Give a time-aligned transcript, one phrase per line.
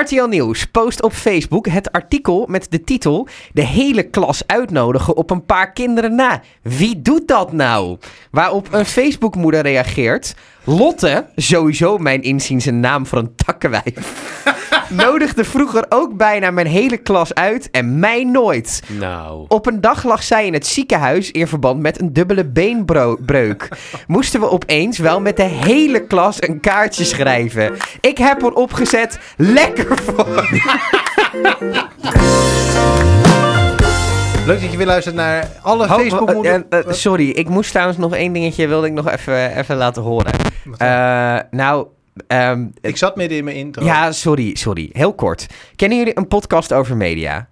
[0.00, 3.28] RTL Nieuws post op Facebook het artikel met de titel...
[3.52, 6.42] De hele klas uitnodigen op een paar kinderen na.
[6.62, 7.98] Wie doet dat nou?
[8.30, 10.34] Waarop een Facebookmoeder reageert...
[10.64, 13.94] Lotte, sowieso mijn inziens een naam voor een takkenwijf...
[14.94, 18.82] nodigde vroeger ook bijna mijn hele klas uit en mij nooit.
[18.86, 19.44] Nou.
[19.48, 23.68] Op een dag lag zij in het ziekenhuis in verband met een dubbele beenbreuk.
[24.06, 27.76] Moesten we opeens wel met de hele klas een kaartje schrijven.
[28.00, 30.48] Ik heb erop gezet, lekker voor.
[34.46, 37.98] Leuk dat je weer luistert naar alle Ho, Facebook eh, eh, sorry, ik moest trouwens
[37.98, 40.32] nog één dingetje wilde ik nog even, even laten horen.
[40.76, 41.86] Eh, nou,
[42.26, 43.84] ehm, Ik zat midden in mijn intro.
[43.84, 44.90] ja, sorry, sorry.
[44.92, 45.46] Heel kort.
[45.76, 47.48] Kennen jullie een podcast over media?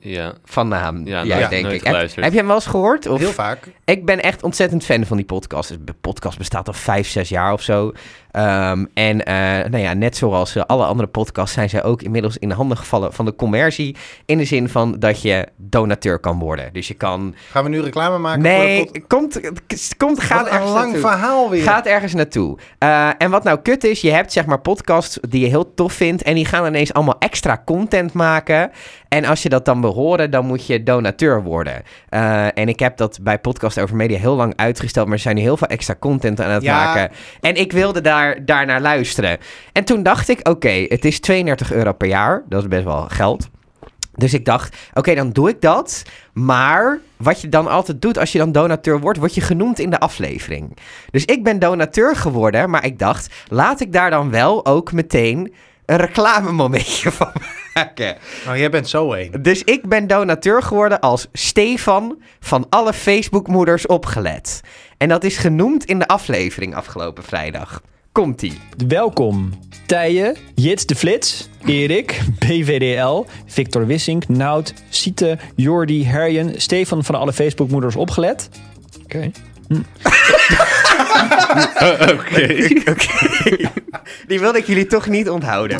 [0.00, 0.34] Ja.
[0.44, 1.82] Van naam, Ja, ja, denk ik.
[1.84, 3.06] Heb, heb je hem wel eens gehoord?
[3.06, 3.18] Of?
[3.18, 3.72] Heel vaak.
[3.84, 5.86] Ik ben echt ontzettend fan van die podcast.
[5.86, 7.92] De podcast bestaat al vijf, zes jaar of zo.
[8.32, 9.34] Ehm, en eh,
[9.70, 12.76] nou ja, net zoals eh, alle andere podcasts zijn zij ook inmiddels in de handen
[12.76, 13.96] gevallen van de commercie.
[14.26, 16.72] In de zin van dat je donateur kan worden.
[16.72, 17.34] Dus je kan...
[17.50, 18.42] Gaan we nu reclame maken?
[18.42, 19.40] Nee, voor de komt,
[19.96, 21.10] komt, gaat Wat een ergens lang naartoe.
[21.10, 21.62] verhaal weer.
[21.62, 22.58] Gaat ergens naartoe.
[22.78, 25.92] Eh, en wat nou kut is, je hebt zeg maar podcasts die je heel tof
[25.92, 26.22] vindt.
[26.22, 28.70] En die gaan ineens allemaal extra content maken.
[29.08, 31.82] En als je dat dan wil horen, dan moet je donateur worden.
[32.54, 35.06] En ik heb dat bij Podcast Over Media heel lang uitgesteld.
[35.06, 36.84] Maar er zijn nu heel veel extra content aan het Ja.
[36.84, 37.10] maken.
[37.40, 39.38] En ik wilde daar, daar naar luisteren.
[39.72, 42.42] En toen dacht ik, oké, het is 32 euro per jaar.
[42.48, 43.48] Dat is best wel geld.
[44.14, 46.02] Dus ik dacht, oké, dan doe ik dat.
[46.32, 49.90] Maar wat je dan altijd doet als je dan donateur wordt, word je genoemd in
[49.90, 50.76] de aflevering.
[51.10, 55.52] Dus ik ben donateur geworden, maar ik dacht, laat ik daar dan wel ook meteen
[55.86, 57.32] een reclamemomentje van
[57.74, 58.16] maken.
[58.48, 59.42] Oh, jij bent zo één.
[59.42, 64.60] Dus ik ben donateur geworden als Stefan van alle Facebookmoeders opgelet.
[64.98, 67.82] En dat is genoemd in de aflevering afgelopen vrijdag.
[68.12, 68.60] Komt-ie.
[68.88, 69.50] Welkom.
[69.86, 77.32] Tijen, Jits de Flits, Erik, BVDL, Victor Wissink, Nout, Siete, Jordi, Herjen, Stefan van alle
[77.32, 78.48] Facebookmoeders opgelet.
[79.02, 79.30] Oké.
[82.12, 82.46] Oké.
[84.28, 85.78] Die wilde ik jullie toch niet onthouden.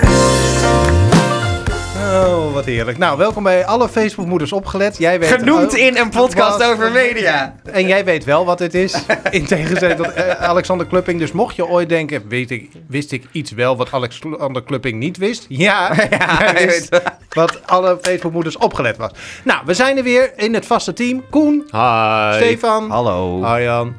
[2.02, 2.98] Oh, wat heerlijk.
[2.98, 4.98] Nou, welkom bij alle Facebookmoeders opgelet.
[4.98, 7.54] Jij weet Genoemd in een podcast wat- over media.
[7.72, 8.94] En jij weet wel wat het is.
[9.30, 11.18] In tegenstelling tot eh, Alexander Klupping.
[11.18, 15.16] Dus mocht je ooit denken, weet ik, wist ik iets wel wat Alexander Klupping niet
[15.16, 15.44] wist?
[15.48, 15.90] Ja,
[16.54, 19.10] hij wist wat alle Facebookmoeders opgelet was.
[19.44, 21.22] Nou, we zijn er weer in het vaste team.
[21.30, 22.32] Koen, Hi.
[22.34, 23.42] Stefan, Hallo.
[23.42, 23.94] Arjan.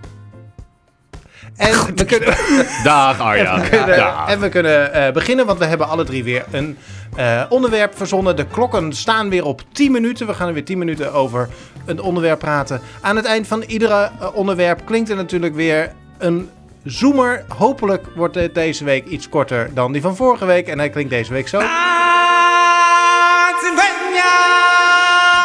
[1.58, 2.36] En we kunnen,
[2.84, 3.62] Dag Arja.
[3.62, 4.30] we kunnen- Dag.
[4.30, 6.78] en we kunnen eh, beginnen, want we hebben alle drie weer een
[7.16, 8.36] eh, onderwerp verzonnen.
[8.36, 10.28] De klokken staan weer op 10 minuten.
[10.28, 11.50] We gaan er weer 10 minuten over
[11.86, 12.82] een onderwerp praten.
[13.02, 16.50] Aan het eind van iedere eh, onderwerp klinkt er natuurlijk weer een
[16.84, 17.46] zoomer.
[17.58, 20.68] Hopelijk wordt het deze week iets korter dan die van vorige week.
[20.68, 21.60] En hij klinkt deze week zo.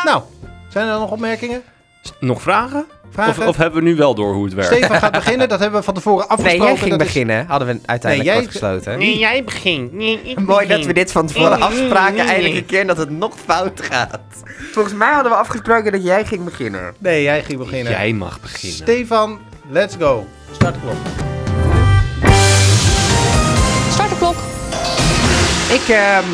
[0.05, 0.23] Nou,
[0.69, 1.63] zijn er nog opmerkingen?
[2.21, 2.87] Nog vragen?
[3.11, 3.43] Vragen?
[3.43, 4.75] Of, of hebben we nu wel door hoe het werkt?
[4.75, 6.67] Stefan gaat beginnen, dat hebben we van tevoren Nee, afgesproken.
[6.69, 7.47] jij ging dat is- beginnen.
[7.49, 8.99] Hadden we uiteindelijk Nee, jij- afgesloten.
[8.99, 9.93] Nee, jij begint.
[9.93, 12.15] Nee, ik Mooi dat we dit van tevoren Nee, nee, afspraken.
[12.15, 12.33] nee, nee.
[12.33, 14.19] Eindelijk een keer dat het nog fout gaat.
[14.73, 16.95] Volgens mij hadden we afgesproken dat jij ging beginnen.
[16.99, 17.93] Nee, jij ging beginnen.
[17.93, 18.77] Jij mag beginnen.
[18.79, 19.39] Stefan,
[19.71, 20.27] let's go.
[20.53, 20.97] Start de klok.
[23.91, 24.35] Start de klok.
[25.73, 26.25] Ik, ehm,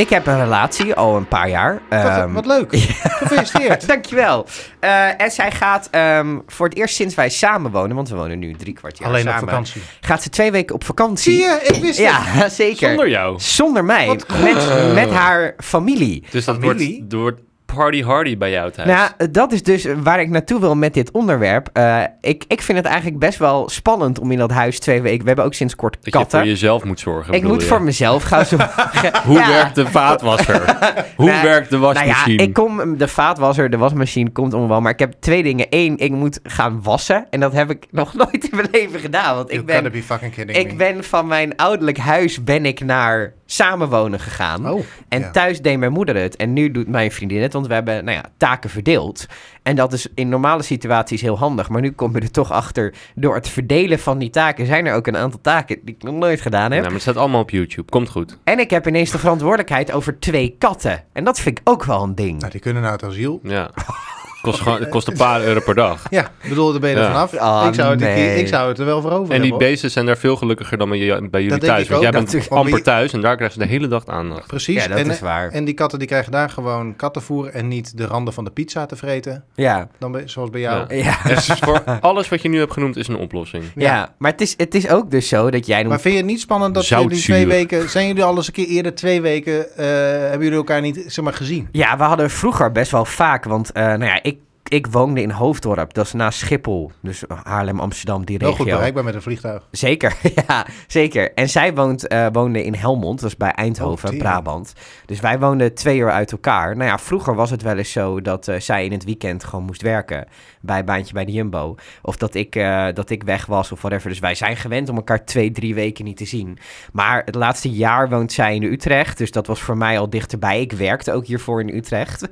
[0.00, 1.72] ik heb een relatie al een paar jaar.
[1.90, 2.76] Wat, Ehm, wat leuk.
[3.20, 3.86] Gefeliciteerd.
[3.92, 4.46] Dankjewel.
[4.80, 8.38] Eh en zij gaat ehm, voor het eerst sinds wij samen wonen, want we wonen
[8.38, 9.48] nu drie kwart jaar Alleen op samen.
[9.48, 9.82] vakantie.
[10.00, 11.32] Gaat ze twee weken op vakantie.
[11.32, 12.06] Zie je, ik wist het.
[12.06, 12.88] Ja, zeker.
[12.88, 13.40] Zonder jou.
[13.40, 14.06] Zonder mij.
[14.06, 16.24] Wat Met, met haar familie.
[16.30, 16.94] Dus dat Familie?
[16.96, 17.40] wordt, dat wordt
[17.74, 18.88] party hardy bij jou thuis.
[18.88, 21.68] Nou, dat is dus waar ik naartoe wil met dit onderwerp.
[21.72, 25.20] Eh, ik, ik vind het eigenlijk best wel spannend om in dat huis twee weken...
[25.20, 26.38] We hebben ook sinds kort dat je katten.
[26.38, 27.34] voor jezelf moet zorgen.
[27.34, 27.66] ik moet je?
[27.66, 29.12] voor mezelf gaan zorgen.
[29.26, 29.48] Hoe Ja.
[29.48, 30.76] werkt de vaatwasser?
[31.16, 32.14] Hoe Nou, werkt de wasmachine?
[32.14, 34.80] Nou ja, ik kom, de vaatwasser, de wasmachine komt om wel.
[34.80, 35.66] Maar ik heb twee dingen.
[35.70, 37.26] Eén, ik moet gaan wassen.
[37.30, 39.34] En dat heb ik nog nooit in mijn leven gedaan.
[39.34, 40.64] Want You ik ben, be fucking kidding me.
[40.64, 44.70] ik ben van mijn ouderlijk huis ben ik naar samenwonen gegaan.
[44.70, 45.30] Oh, En ja.
[45.30, 46.36] thuis deed mijn moeder het.
[46.36, 47.52] En nu doet mijn vriendin het.
[47.52, 49.26] Want we hebben nou ja, taken verdeeld.
[49.62, 51.68] En dat is in normale situaties heel handig.
[51.68, 52.94] Maar nu kom je er toch achter.
[53.14, 56.14] Door het verdelen van die taken zijn er ook een aantal taken die ik nog
[56.14, 56.70] nooit gedaan heb.
[56.70, 57.90] Nou, maar het staat allemaal op YouTube.
[57.90, 58.38] Komt goed.
[58.44, 61.04] En ik heb ineens de verantwoordelijkheid over twee katten.
[61.12, 62.38] En dat vind ik ook wel een ding.
[62.38, 63.40] Nou, die kunnen naar het asiel.
[63.42, 63.70] Ja.
[64.42, 66.02] Kost, gewoon, het kost een paar euro per dag.
[66.10, 67.08] Ja, ik bedoel, daar ben je er Ja.
[67.08, 67.34] vanaf.
[67.36, 68.38] Ah, ik, zou het, nee.
[68.38, 70.78] ik zou het er wel voor over En die hebben, beesten zijn daar veel gelukkiger
[70.78, 71.82] dan bij, je- bij jullie Dat denk thuis.
[71.84, 74.46] ik Want jij bent amper thuis en daar krijgen ze de hele dag aandacht.
[74.46, 74.82] Precies.
[74.82, 75.50] Ja, dat en, is waar.
[75.50, 78.86] en die katten die krijgen daar gewoon kattenvoer en niet de randen van de pizza
[78.86, 79.44] te vreten.
[79.54, 79.88] Ja.
[79.98, 80.94] Dan bij- zoals bij jou.
[80.96, 81.04] Ja.
[81.24, 81.34] Ja.
[81.34, 83.64] Dus voor alles wat je nu hebt genoemd is een oplossing.
[83.74, 85.88] Ja, maar het is, het is ook dus zo dat jij noemt...
[85.88, 87.08] Maar vind je het niet spannend dat Zoutzuur.
[87.10, 87.88] jullie twee weken...
[87.90, 89.76] Zijn jullie al eens een keer eerder twee weken...
[89.76, 89.86] eh,
[90.20, 91.68] hebben jullie elkaar niet zeg maar, gezien?
[91.72, 94.38] Ja, we hadden vroeger best wel vaak, want eh, nou ja, ik,
[94.70, 96.90] ik woonde in Hoofddorp, dat is naast Schiphol.
[97.02, 98.54] Dus Haarlem, Amsterdam, die regio.
[98.54, 99.66] goed bereikbaar met een vliegtuig.
[99.70, 100.16] Zeker,
[100.48, 101.34] ja, zeker.
[101.34, 104.18] En zij woont, eh, woonde in Helmond, dat is bij Eindhoven, Oh.
[104.18, 104.72] Brabant.
[105.06, 106.76] Dus wij woonden twee uur uit elkaar.
[106.76, 109.64] Nou ja, vroeger was het wel eens zo dat eh, zij in het weekend gewoon
[109.64, 110.26] moest werken.
[110.60, 111.74] Bij baantje bij de Jumbo.
[112.02, 114.08] Of dat ik, eh, dat ik weg was of whatever.
[114.08, 116.58] Dus wij zijn gewend om elkaar twee, drie weken niet te zien.
[116.92, 119.18] Maar het laatste jaar woont zij in Utrecht.
[119.18, 120.60] Dus dat was voor mij al dichterbij.
[120.60, 122.28] Ik werkte ook hiervoor in Utrecht.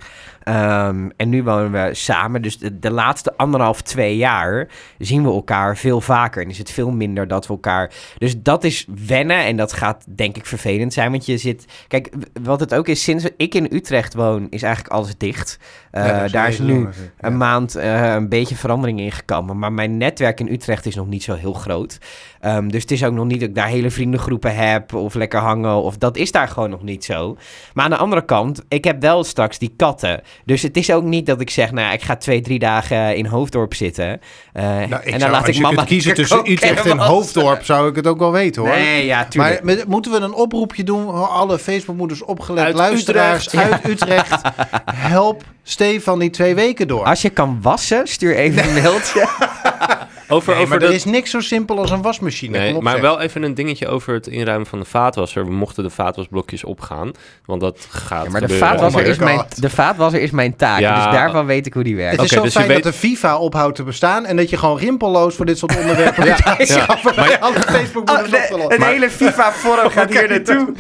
[0.49, 2.43] Ehm, en nu wonen we samen.
[2.43, 4.69] Dus de, de laatste anderhalf, twee jaar
[4.99, 6.43] zien we elkaar veel vaker.
[6.43, 7.91] En is het veel minder dat we elkaar.
[8.19, 9.45] Dus dat is wennen.
[9.45, 11.11] En dat gaat denk ik vervelend zijn.
[11.11, 11.67] Want je zit.
[11.89, 12.13] Kijk,
[12.43, 15.59] wat het ook is, sinds ik in Utrecht woon, is eigenlijk alles dicht.
[15.91, 16.75] Eh, Ja, dat is daar is nu
[17.19, 17.31] een Ja.
[17.31, 19.59] maand eh, een beetje verandering in gekomen.
[19.59, 21.99] Maar mijn netwerk in Utrecht is nog niet zo heel groot.
[22.41, 25.41] Ehm, dus het is ook nog niet dat ik daar hele vriendengroepen heb of lekker
[25.41, 25.83] hangen.
[25.83, 27.37] Of dat is daar gewoon nog niet zo.
[27.75, 30.21] Maar aan de andere kant, ik heb wel straks die katten.
[30.45, 33.17] Dus het is ook niet dat ik zeg, nou ja, ik ga twee, drie dagen
[33.17, 34.21] in Hoofddorp zitten.
[34.53, 36.99] Eh, Nou, ik en dan zou, laat als ik je mama kiezen tussen Utrecht en.
[36.99, 38.71] Hoofddorp, zou ik het ook wel weten hoor.
[38.71, 39.55] Nee, ja, tuurlijk.
[39.65, 43.73] Maar met- moeten we een oproepje doen voor alle Facebookmoeders opgelet Uit luisteraars Utrecht.
[43.73, 44.41] uit Utrecht?
[44.95, 47.05] Help Stefan die twee weken door.
[47.05, 49.29] Als je kan wassen, stuur even een mailtje.
[50.29, 50.87] Over, Nee, over maar de...
[50.87, 52.59] er is niks zo simpel als een wasmachine.
[52.59, 53.01] Nee, maar zeg.
[53.03, 55.45] wel even een dingetje over het inruimen van de vaatwasser.
[55.47, 57.11] We mochten de vaatwasblokjes opgaan,
[57.45, 60.81] want dat gaat Ja, maar de vaatwasser, Oh is mijn, de vaatwasser is mijn taak.
[60.81, 61.05] Ja.
[61.05, 62.17] Dus daarvan weet ik hoe die werkt.
[62.21, 64.51] Het is Oké, zo dus fijn weet- dat de FIFA ophoudt te bestaan en dat
[64.51, 68.83] je gewoon rimpelloos voor dit soort onderwerpen kunt aanschaffen bij alle Facebookmoeders Oh, de- een
[68.83, 70.73] hele FIFA-forum gaat hier naartoe.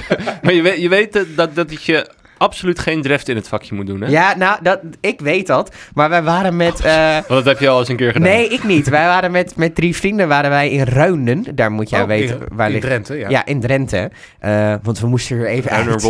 [0.42, 2.06] Maar je weet, je weet dat, dat, dat je
[2.38, 4.08] absoluut geen dreft in het vakje moet doen, hè?
[4.10, 5.74] Ja, nou, dat, ik weet dat.
[5.94, 6.80] Maar wij waren met...
[6.84, 8.28] eh, Want dat heb je al eens een keer gedaan.
[8.28, 8.88] nee, ik niet.
[8.88, 11.44] Wij waren met, met drie vrienden waren wij in Ruinen.
[11.54, 12.84] Daar moet jij Oh, weten in, waar in ligt...
[12.86, 13.28] Drenthe, ja.
[13.28, 13.46] Ja.
[13.46, 14.10] in Drenthe.
[14.38, 16.04] Eh, want we moesten er even uit.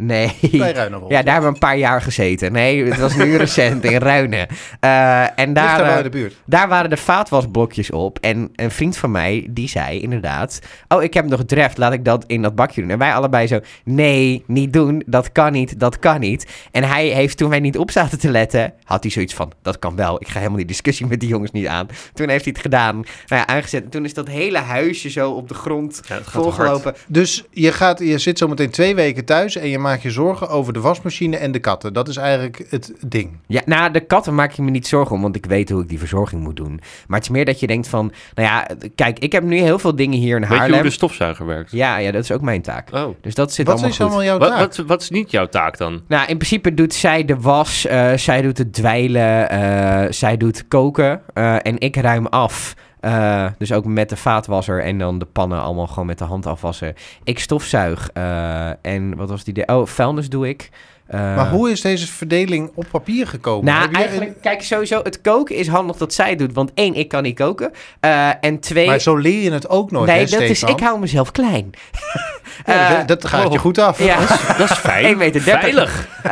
[0.00, 0.36] Nee.
[0.52, 1.10] Bij Ruinerwold.
[1.12, 2.52] Ja, daar hebben we een paar jaar gezeten.
[2.52, 4.46] Nee, het was nu recent in Ruinen.
[4.80, 6.34] Eh, en daar, eh, in de buurt.
[6.44, 8.18] daar waren de vaatwasblokjes op.
[8.18, 10.60] En een vriend van mij, die zei inderdaad...
[10.88, 12.90] Oh, ik heb nog dreft, laat ik dat in dat bakje doen.
[12.90, 13.60] En wij allebei zo...
[13.84, 15.02] Nee, niet doen.
[15.06, 16.46] Dat kan niet, dat kan niet.
[16.70, 18.72] En hij heeft, toen wij niet op zaten te letten...
[18.84, 20.20] Had hij zoiets van, dat kan wel.
[20.20, 21.86] Ik ga helemaal die discussie met die jongens niet aan.
[22.14, 22.94] Toen heeft hij het gedaan.
[22.94, 23.84] Nou ja, aangezet.
[23.84, 26.94] En toen is dat hele huisje zo op de grond Ja, volgelopen.
[27.06, 30.72] Dus je, gaat, je zit zometeen twee weken thuis en je maakt je zorgen over
[30.72, 31.92] de wasmachine en de katten.
[31.92, 33.38] Dat is eigenlijk het ding.
[33.46, 35.88] Ja, nou, de katten maak je me niet zorgen om, want ik weet hoe ik
[35.88, 36.80] die verzorging moet doen.
[37.06, 39.78] Maar het is meer dat je denkt van, nou ja, kijk, ik heb nu heel
[39.78, 40.82] veel dingen hier in Weet je hoe Haarlem.
[40.82, 41.70] de stofzuiger werkt?
[41.70, 42.88] Ja, ja, dat is ook mijn taak.
[42.92, 43.08] Oh.
[43.20, 44.06] Dus dat zit Wat allemaal is goed.
[44.06, 44.58] allemaal jouw Wat, taak?
[44.76, 46.00] wat, wat is niet jouw taak dan?
[46.08, 50.64] Nou, in principe doet zij de was, eh, zij doet het dweilen, eh, zij doet
[50.68, 52.74] koken eh, en ik ruim af.
[53.00, 56.46] Eh, dus ook met de vaatwasser en dan de pannen allemaal gewoon met de hand
[56.46, 56.94] afwassen.
[57.24, 59.54] Ik stofzuig eh, en wat was die?
[59.54, 60.70] de- Oh, vuilnis doe ik.
[61.10, 63.64] Eh, maar hoe is deze verdeling op papier gekomen?
[63.64, 66.52] Nou, Heb je eigenlijk, kijk, sowieso, het koken is handig dat zij het doet.
[66.52, 67.72] Want één, ik kan niet koken.
[68.00, 68.86] Eh, en twee...
[68.86, 71.70] Maar zo leer je het ook nooit, nee, hè, dat is, ik hou mezelf klein.
[72.66, 73.58] Ja, Eh, dat, dat gaat je oh.
[73.58, 74.04] goed af.
[74.04, 74.18] Ja,
[74.58, 75.04] Dat is fijn.
[75.04, 75.60] 1 meter 30.
[75.60, 76.08] Veilig.
[76.22, 76.30] Eh,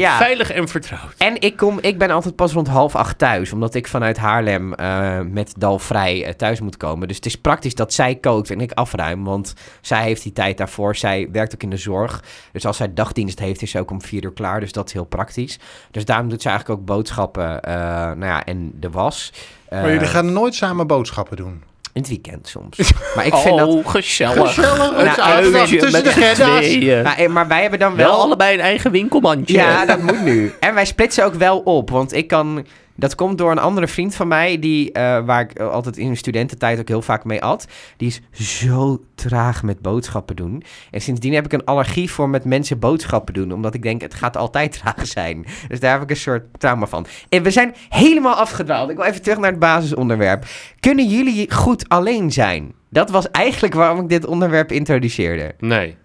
[0.00, 0.16] ja.
[0.16, 1.14] Veilig en vertrouwd.
[1.16, 3.52] En ik, kom, ik ben altijd pas rond half acht thuis.
[3.52, 7.08] Omdat ik vanuit Haarlem eh, met Dalvrij thuis moet komen.
[7.08, 9.24] Dus het is praktisch dat zij kookt en ik afruim.
[9.24, 10.96] Want zij heeft die tijd daarvoor.
[10.96, 12.22] Zij werkt ook in de zorg.
[12.52, 14.60] Dus als zij dagdienst heeft, is ze ook om vier uur klaar.
[14.60, 15.58] Dus dat is heel praktisch.
[15.90, 17.62] Dus daarom doet ze eigenlijk ook boodschappen.
[17.62, 19.32] eh, nou ja, en de was.
[19.68, 21.62] Eh, Maar jullie gaan nooit samen boodschappen doen.
[21.92, 22.92] In het weekend soms.
[23.16, 23.68] Maar ik vind dat...
[23.68, 24.54] Oh, gezellig.
[24.54, 27.00] Gezellig, Nou, tussen de.
[27.04, 28.20] Maar, eh, maar wij hebben dan Wel wel...
[28.20, 29.56] allebei een eigen winkelmandje.
[29.56, 30.52] Ja, dat moet nu.
[30.60, 31.90] En wij splitsen ook wel op.
[31.90, 32.66] Want ik kan...
[32.96, 36.16] Dat komt door een andere vriend van mij, die, eh, waar ik altijd in de
[36.16, 37.66] studententijd ook heel vaak mee at.
[37.96, 38.20] Die is
[38.60, 40.62] zo traag met boodschappen doen.
[40.90, 43.52] En sindsdien heb ik een allergie voor met mensen boodschappen doen.
[43.52, 45.46] Omdat ik denk, het gaat altijd traag zijn.
[45.68, 47.06] Dus daar heb ik een soort trauma van.
[47.28, 48.90] En we zijn helemaal afgedwaald.
[48.90, 50.46] Ik wil even terug naar het basisonderwerp.
[50.80, 52.72] Kunnen jullie goed alleen zijn?
[52.88, 55.54] Dat was eigenlijk waarom ik dit onderwerp introduceerde.
[55.58, 55.96] Nee.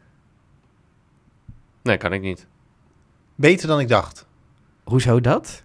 [1.84, 2.48] Nee, kan ik niet.
[3.36, 4.26] Beter dan ik dacht.
[4.84, 5.64] Hoezo dat?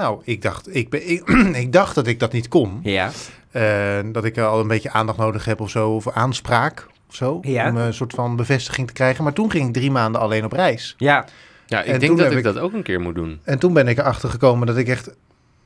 [0.00, 1.28] Nou, ik dacht, ik, ben, ik,
[1.64, 2.80] ik dacht dat ik dat niet kon.
[2.82, 3.10] Ja.
[3.50, 7.38] Eh, dat ik al een beetje aandacht nodig heb of zo, of aanspraak of zo.
[7.42, 7.68] Ja.
[7.68, 9.24] Om een soort van bevestiging te krijgen.
[9.24, 10.94] Maar toen ging ik drie maanden alleen op reis.
[10.98, 11.24] Ja.
[11.66, 13.40] Ja, ik En denk dat ik ik- dat ook een keer moet doen.
[13.44, 15.10] En toen ben ik erachter gekomen dat ik echt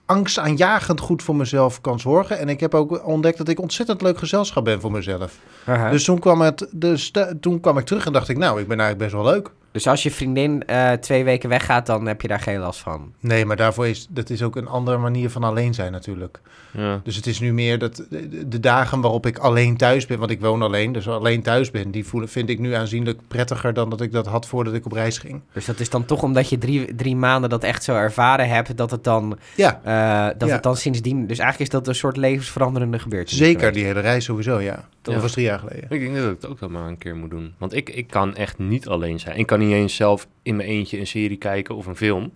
[0.06, 2.38] angstaanjagend goed voor mezelf kan zorgen.
[2.38, 5.38] En ik heb ook ontdekt dat ik ontzettend leuk gezelschap ben voor mezelf.
[5.66, 5.82] Aha.
[5.82, 8.60] Dus, Dus toen kwam, het, dus de- toen kwam ik terug en dacht ik, nou,
[8.60, 9.50] ik ben eigenlijk best wel leuk.
[9.74, 13.12] Dus als je vriendin eh, twee weken weggaat, dan heb je daar geen last van.
[13.20, 16.40] Nee, maar daarvoor is dat is ook een andere manier van alleen zijn natuurlijk.
[16.70, 17.00] Ja.
[17.04, 20.30] Dus het is nu meer dat de, de dagen waarop ik alleen thuis ben, want
[20.30, 23.90] ik woon alleen, dus alleen thuis ben, die voelen, vind ik nu aanzienlijk prettiger dan
[23.90, 25.40] dat ik dat had voordat ik op reis ging.
[25.52, 28.76] Dus dat is dan toch omdat je drie, drie maanden dat echt zo ervaren hebt,
[28.76, 30.54] dat het dan, Ja, eh, dat Ja.
[30.54, 31.26] het dan sindsdien...
[31.26, 34.84] Dus eigenlijk is dat een soort levensveranderende gebeurtenis zeker die hele reis sowieso, ja.
[35.04, 35.20] Dat Ja.
[35.20, 35.86] was drie jaar geleden.
[35.88, 37.54] Ik denk dat ik het ook wel maar een keer moet doen.
[37.58, 39.38] Want ik, ik kan echt niet alleen zijn.
[39.38, 42.32] Ik kan niet eens zelf in mijn eentje een serie kijken of een film.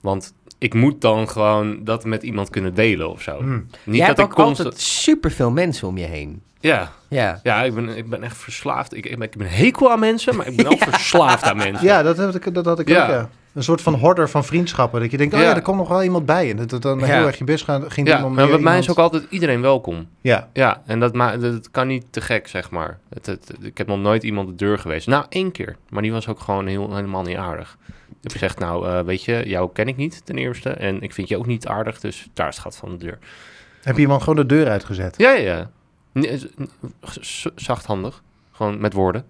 [0.00, 3.38] Want ik moet dan gewoon dat met iemand kunnen delen of zo.
[3.38, 3.52] Hm.
[3.84, 4.68] Niet Jij dat hebt ik ook constant...
[4.68, 6.42] altijd superveel mensen om je heen.
[6.60, 7.40] Ja, Ja.
[7.42, 8.94] ja ik, ben, ik ben echt verslaafd.
[8.96, 11.86] Ik, ik, ben, ik ben hekel aan mensen, maar ik ben ook verslaafd aan mensen.
[11.86, 13.02] Ja, dat, heb ik, dat had ik Ja.
[13.04, 13.30] ook, ja.
[13.56, 15.00] Een soort van horder van vriendschappen.
[15.00, 16.50] Dat je denkt, oh ja, er komt nog wel iemand bij.
[16.50, 18.58] En dat het dan heel erg je best gaat, ging doen Ja, om maar bij
[18.58, 20.08] mij is ook altijd iedereen welkom.
[20.20, 22.98] Ja, Ja, en dat, ma dat kan niet te gek, zeg maar.
[23.14, 25.06] Het, het, ik heb nog nooit iemand de deur geweest.
[25.06, 25.76] Nou, één keer.
[25.88, 27.76] Maar die was ook gewoon heel, helemaal niet aardig.
[28.08, 30.70] Ik heb gezegd, nou, eh, weet je, jou ken ik niet ten eerste.
[30.70, 33.18] En ik vind je ook niet aardig, dus daar is het van de deur.
[33.82, 35.14] heb je iemand gewoon de deur uitgezet?
[35.18, 35.68] Ja, ja,
[36.12, 36.36] ja.
[37.54, 38.22] Zachthandig.
[38.52, 39.24] Gewoon met woorden.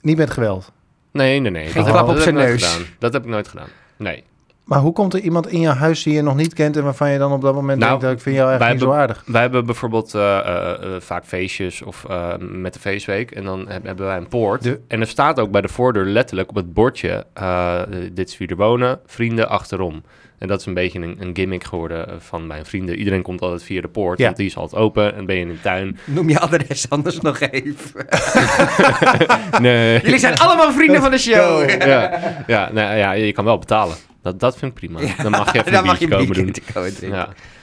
[0.00, 0.72] Niet met geweld.
[1.12, 1.64] Nee, nee, nee.
[1.64, 2.72] Geen dat heb- klap op zijn nooit neus.
[2.72, 2.86] gedaan.
[2.98, 3.68] Dat heb ik nooit gedaan.
[3.96, 4.24] Nee.
[4.64, 6.76] Maar hoe komt er iemand in jouw huis die je nog niet kent...
[6.76, 8.04] en waarvan je dan op dat moment Nou, denkt...
[8.04, 9.22] dat ik vind jou eigenlijk niet zo aardig?
[9.26, 13.30] Wij hebben bijvoorbeeld eh, eh, eh, vaak feestjes of eh, met de feestweek.
[13.30, 14.62] En dan heb- hebben wij een poort.
[14.62, 17.24] De- En er staat ook bij de voordeur letterlijk op het bordje...
[17.34, 17.80] eh,
[18.12, 20.02] dit is wie er wonen, vrienden achterom.
[20.38, 22.96] En dat is een beetje een, een gimmick geworden eh, van mijn vrienden.
[22.96, 24.24] Iedereen komt altijd via de poort, Ja.
[24.24, 25.14] want die is altijd open.
[25.14, 25.98] En ben je in de tuin.
[26.04, 28.06] Noem je adres anders nog even.
[29.60, 30.00] Nee.
[30.02, 31.68] Jullie zijn allemaal vrienden van de show.
[31.70, 33.96] ja, ja, nou, ja, je kan wel betalen.
[34.22, 35.00] Dat, dat vind ik prima.
[35.22, 36.44] Dan mag je even Dan een mag je biertje komen doen.
[36.52, 37.18] biertje komen drinken.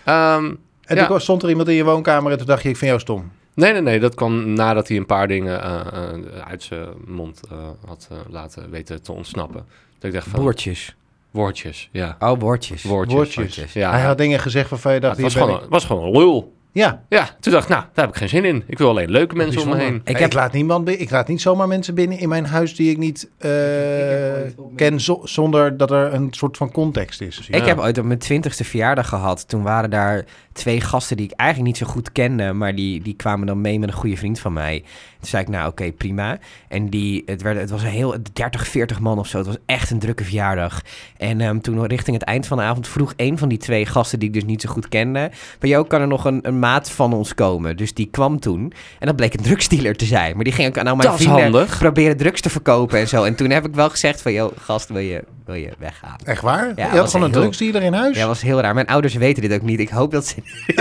[0.05, 0.35] Ja.
[0.35, 0.53] Ehm,
[0.85, 1.07] En Ja.
[1.07, 2.31] toen stond er iemand in je woonkamer...
[2.31, 3.31] en toen dacht je, ik vind jou stom.
[3.53, 3.99] Nee, nee, nee.
[3.99, 8.69] Dat kwam nadat hij een paar dingen eh, eh, uit zijn mond eh, had laten
[8.69, 9.65] weten te ontsnappen.
[9.99, 10.39] Dat ik dacht van...
[10.41, 10.95] Boordjes.
[11.35, 12.15] Woordjes, ja.
[12.19, 12.83] Oh, woordjes.
[12.83, 13.35] Woordjes.
[13.35, 13.73] Woordjes.
[13.73, 14.05] Ja, Hij ja.
[14.05, 15.15] had dingen gezegd waarvan je Ja, dacht...
[15.15, 16.37] het was hier ben gewoon, was gewoon een lul.
[16.37, 18.63] ik- Ja, Ja, toen dacht ik, nou, daar heb ik geen zin in.
[18.67, 19.95] Ik wil alleen leuke mensen om me heen.
[19.95, 22.89] Ik Ik, heb- laat niemand ik laat niet zomaar mensen binnen in mijn huis die
[22.91, 23.49] ik niet eh,
[24.75, 27.47] ken zo- zonder dat er een soort van context is.
[27.49, 27.65] Ik Ja.
[27.65, 29.47] heb ooit op mijn twintigste verjaardag gehad.
[29.47, 30.25] Toen waren daar
[30.55, 32.53] twee gasten die ik eigenlijk niet zo goed kende.
[32.53, 34.79] Maar die, die kwamen dan mee met een goede vriend van mij.
[35.19, 36.37] Toen zei ik, nou oké, prima.
[36.67, 39.37] En die, het, werd, het was een heel 30, 40 man of zo.
[39.37, 40.81] Het was echt een drukke verjaardag.
[41.17, 44.19] En ehm, toen richting het eind van de avond vroeg een van die twee gasten
[44.19, 45.31] die ik dus niet zo goed kende.
[45.59, 47.77] Bij jou kan er nog een, een maat van ons komen.
[47.77, 48.73] Dus die kwam toen.
[48.99, 50.35] En dat bleek een drugsdealer te zijn.
[50.35, 51.77] Maar die ging ook aan al mijn vrienden handig.
[51.77, 53.23] proberen drugs te verkopen en zo.
[53.23, 56.17] En toen heb ik wel gezegd van, joh, gast, wil je, wil je weggaan?
[56.23, 56.71] Echt waar?
[56.75, 58.13] Ja, je was had gewoon een heel- drugsdealer in huis?
[58.13, 58.73] Ja, dat was heel raar.
[58.73, 59.79] Mijn ouders weten dit ook niet.
[59.79, 60.35] Ik hoop dat ze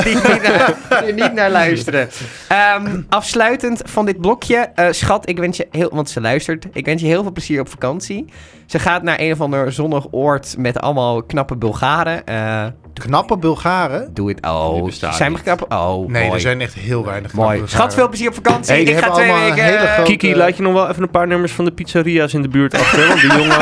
[0.04, 0.75] niet, naar,
[1.14, 2.09] niet naar luisteren.
[2.49, 4.56] Ehm, afsluitend van dit blokje.
[4.75, 5.90] eh, schat, ik wens je heel...
[5.92, 6.66] Want ze luistert.
[6.73, 8.25] Ik wens je heel veel plezier op vakantie.
[8.66, 12.26] Ze gaat naar een of ander zonnig oord met allemaal knappe Bulgaren.
[12.26, 14.11] Eh, Knappe Bulgaren?
[14.14, 14.47] doe het.
[14.47, 15.64] Oh, zijn we knappe?
[15.68, 16.35] Oh, Nee, mooi.
[16.35, 17.59] er zijn echt heel weinig knappe Mooi.
[17.59, 17.68] Bulgaren.
[17.80, 18.73] Schat, veel plezier op vakantie.
[18.75, 19.64] Hey, ik ga twee weken...
[19.64, 22.42] hele grote- Kiki, laat je nog wel even een paar nummers van de pizzeria's in
[22.42, 23.09] de buurt achter?
[23.09, 23.59] Want die jongen,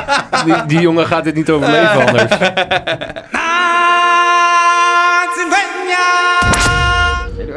[0.44, 2.32] die, die jongen gaat dit niet overleven anders.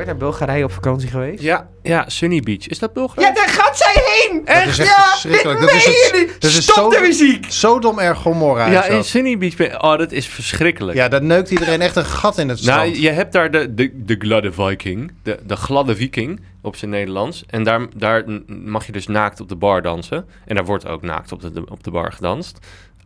[0.06, 1.42] Naar Bulgarije op vakantie geweest?
[1.42, 2.68] Ja, ja, Sunny Beach.
[2.68, 3.28] Is dat Bulgarije?
[3.28, 4.42] Ja, daar gaat zij heen!
[4.46, 5.60] Dat is echt ja, verschrikkelijk.
[5.60, 6.42] dit Dat is het- meen je niet.
[6.42, 7.46] dat is Stop zo- de muziek!
[7.50, 9.04] Sodom er Gomorra Ja, in.
[9.04, 9.56] Sunny Beach.
[9.56, 10.98] Ben, oh, dat is verschrikkelijk.
[10.98, 12.80] Ja, dat neukt iedereen echt een gat in het strand.
[12.82, 16.92] Nou, je hebt daar de, de, de gladde viking, de, de gladde viking op zijn
[16.92, 17.44] Nederlands.
[17.48, 20.26] En daar, daar mag je dus naakt op de bar dansen.
[20.46, 22.58] En daar wordt ook naakt op de, op de bar gedanst.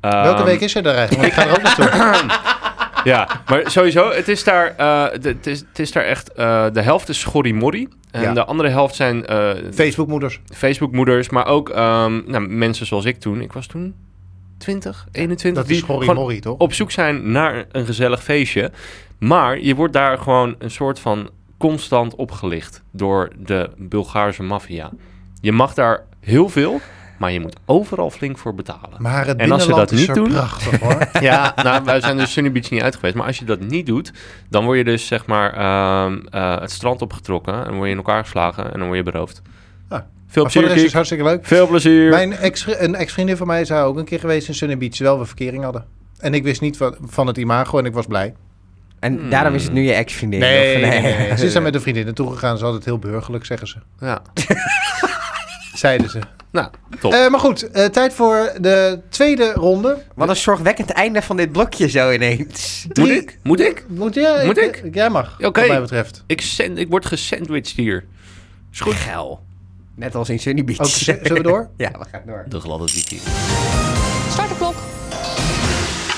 [0.02, 1.36] Welke Ehm, week is er daar eigenlijk?
[1.36, 2.30] Want ik ga er ook naartoe.
[3.04, 6.34] Ja, maar sowieso, het is daar, eh, de- het is, het is daar echt...
[6.34, 7.88] eh, de helft is schorrimorri.
[8.12, 8.34] En Ja.
[8.34, 10.42] de andere helft zijn eh, Facebookmoeders.
[10.54, 11.30] Facebookmoeders.
[11.30, 13.42] Maar ook ehm, nou, mensen zoals ik toen.
[13.42, 13.96] Ik was toen
[14.58, 15.64] 20, 21.
[15.64, 15.84] Dat is
[16.42, 16.58] toch?
[16.58, 18.72] op zoek zijn naar een gezellig feestje.
[19.18, 24.92] Maar je wordt daar gewoon een soort van constant opgelicht door de Bulgaarse maffia.
[25.42, 26.80] Je mag daar heel veel,
[27.20, 29.02] maar je moet overal flink voor betalen.
[29.02, 30.30] Maar het En als ze dat is niet doen?
[30.30, 31.08] prachtig, hoor.
[31.22, 33.16] Ja, nou, wij zijn dus Sunny Beach niet uit geweest.
[33.16, 34.12] Maar als je dat niet doet,
[34.50, 37.54] dan word je dus zeg maar ehm, eh, het strand opgetrokken.
[37.54, 39.42] En dan word je in elkaar geslagen en dan word je beroofd.
[39.90, 40.00] Ah.
[40.28, 40.94] Veel Maar voor de plezier, rest is Kiek.
[40.94, 41.46] hartstikke leuk.
[41.46, 42.10] Veel plezier.
[42.10, 44.94] Mijn ex, een ex-vriendin van mij is daar ook een keer geweest in Sunny Beach,
[44.94, 45.86] terwijl we verkering hadden.
[46.20, 48.34] En ik wist niet van, van het imago en ik was blij.
[49.00, 49.30] En Hmm.
[49.30, 50.40] daarom is het nu je ex-vriendin?
[50.40, 51.38] Nee, of nee, nee, nee.
[51.38, 52.58] Ze is daar met een vriendin naartoe gegaan.
[52.58, 53.78] Ze had het heel burgerlijk, zeggen ze.
[54.00, 54.22] Ja.
[55.74, 56.20] Zeiden ze.
[56.52, 56.68] Nou,
[57.00, 57.14] top.
[57.14, 60.04] Eh, maar goed, eh, tijd voor de tweede ronde.
[60.16, 62.84] Wat een zorgwekkend einde van dit blokje zo ineens.
[62.86, 63.38] Moet drie- ik?
[63.44, 63.86] Moet ik?
[63.88, 64.84] Moet, jij, Moet ik?
[64.92, 65.60] Jij mag, Oké.
[65.60, 66.24] wat mij betreft.
[66.28, 66.42] Ik,
[66.76, 68.06] ik word gesandwiched hier.
[68.72, 68.94] Is goed.
[68.94, 69.44] Geil.
[69.96, 70.80] Net als in Sunny Beach.
[70.80, 71.70] Ook, z- zullen we door?
[71.78, 72.46] ja, we gaan door.
[72.48, 73.99] De gladde klok.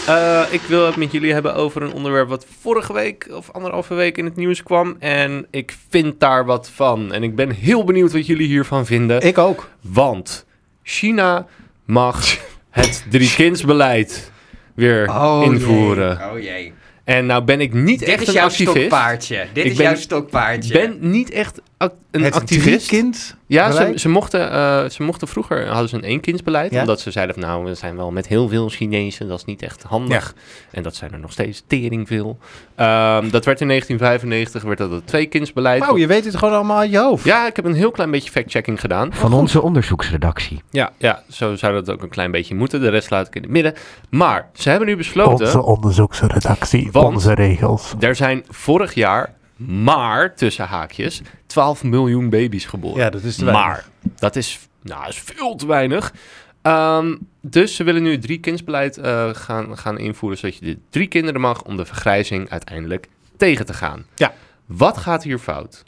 [0.07, 3.93] Eh, ik wil het met jullie hebben over een onderwerp wat vorige week of anderhalve
[3.93, 4.95] week in het nieuws kwam.
[4.99, 7.13] En ik vind daar wat van.
[7.13, 9.21] En ik ben heel benieuwd wat jullie hiervan vinden.
[9.21, 9.69] Ik ook.
[9.81, 10.45] Want
[10.83, 11.45] China
[11.85, 12.37] mag
[12.69, 14.31] het drie-kindsbeleid
[14.75, 15.09] weer
[15.43, 16.17] invoeren.
[16.17, 16.29] Jee.
[16.31, 16.73] Oh jee.
[17.03, 18.75] En nou ben ik niet Dit echt is een jouw activist.
[18.77, 19.45] stokpaardje.
[19.53, 20.73] Dit Ik is ben- jouw stokpaardje.
[20.73, 21.61] ben niet echt
[22.11, 22.87] een het activist.
[22.87, 23.35] kind.
[23.47, 26.71] Ja, ze, ze, mochten, eh, ze mochten vroeger hadden ze een eenkindsbeleid.
[26.71, 26.79] Ja.
[26.79, 29.27] Omdat ze zeiden van nou, we zijn wel met heel veel Chinezen.
[29.27, 30.35] Dat is niet echt handig.
[30.71, 32.37] En dat zijn er nog steeds tering veel.
[32.75, 35.79] Ehm, dat werd in 1995 werd dat het tweekindsbeleid.
[35.79, 37.25] Wauw, je weet het gewoon allemaal uit je hoofd.
[37.25, 39.13] Ja, ik heb een heel klein beetje fact-checking gedaan.
[39.13, 40.61] Van onze onderzoeksredactie.
[40.69, 42.81] Ja, ja, zo zou dat ook een klein beetje moeten.
[42.81, 43.73] De rest laat ik in het midden.
[44.09, 45.45] Maar ze hebben nu besloten...
[45.45, 47.93] Onze onderzoeksredactie, onze regels.
[47.99, 53.03] Er zijn vorig jaar maar, tussen haakjes, 12 miljoen baby's geboren.
[53.03, 53.65] Ja, dat is te weinig.
[53.65, 53.85] Maar,
[54.19, 56.13] dat is, nou, is veel te weinig.
[56.61, 60.37] Ehm, dus ze willen nu het drie-kindsbeleid eh, gaan, gaan invoeren...
[60.37, 64.05] zodat je de drie kinderen mag om de vergrijzing uiteindelijk tegen te gaan.
[64.15, 64.33] Ja.
[64.65, 65.83] Wat gaat hier fout?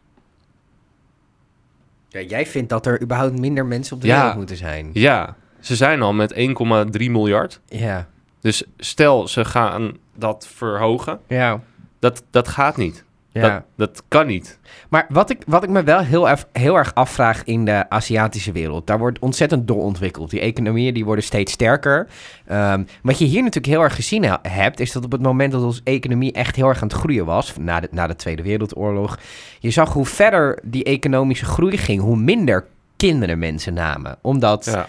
[2.10, 4.18] Ja, jij vindt dat er überhaupt minder mensen op de Ja.
[4.18, 4.89] wereld moeten zijn.
[4.94, 7.60] Ja, ze zijn al met 1,3 miljard.
[7.65, 8.08] Ja.
[8.42, 11.20] Dus stel, ze gaan dat verhogen.
[11.27, 11.62] Ja.
[12.00, 13.03] Dat, dat gaat niet.
[13.34, 13.50] Ja.
[13.50, 14.60] Dat, dat kan niet.
[14.90, 18.52] Maar wat ik, wat ik me wel heel, erg- heel erg afvraag in de Aziatische
[18.52, 20.30] wereld, daar wordt ontzettend doorontwikkeld.
[20.30, 22.08] Die economieën die worden steeds sterker.
[22.48, 25.63] Ehm, wat je hier natuurlijk heel erg gezien hebt, is dat op het moment dat
[25.63, 29.18] onze economie echt heel erg aan het groeien was, na de, na de Tweede Wereldoorlog,
[29.60, 32.66] je zag hoe verder die economische groei ging, hoe minder
[32.98, 34.18] kinderen mensen namen.
[34.22, 34.88] Omdat Ja.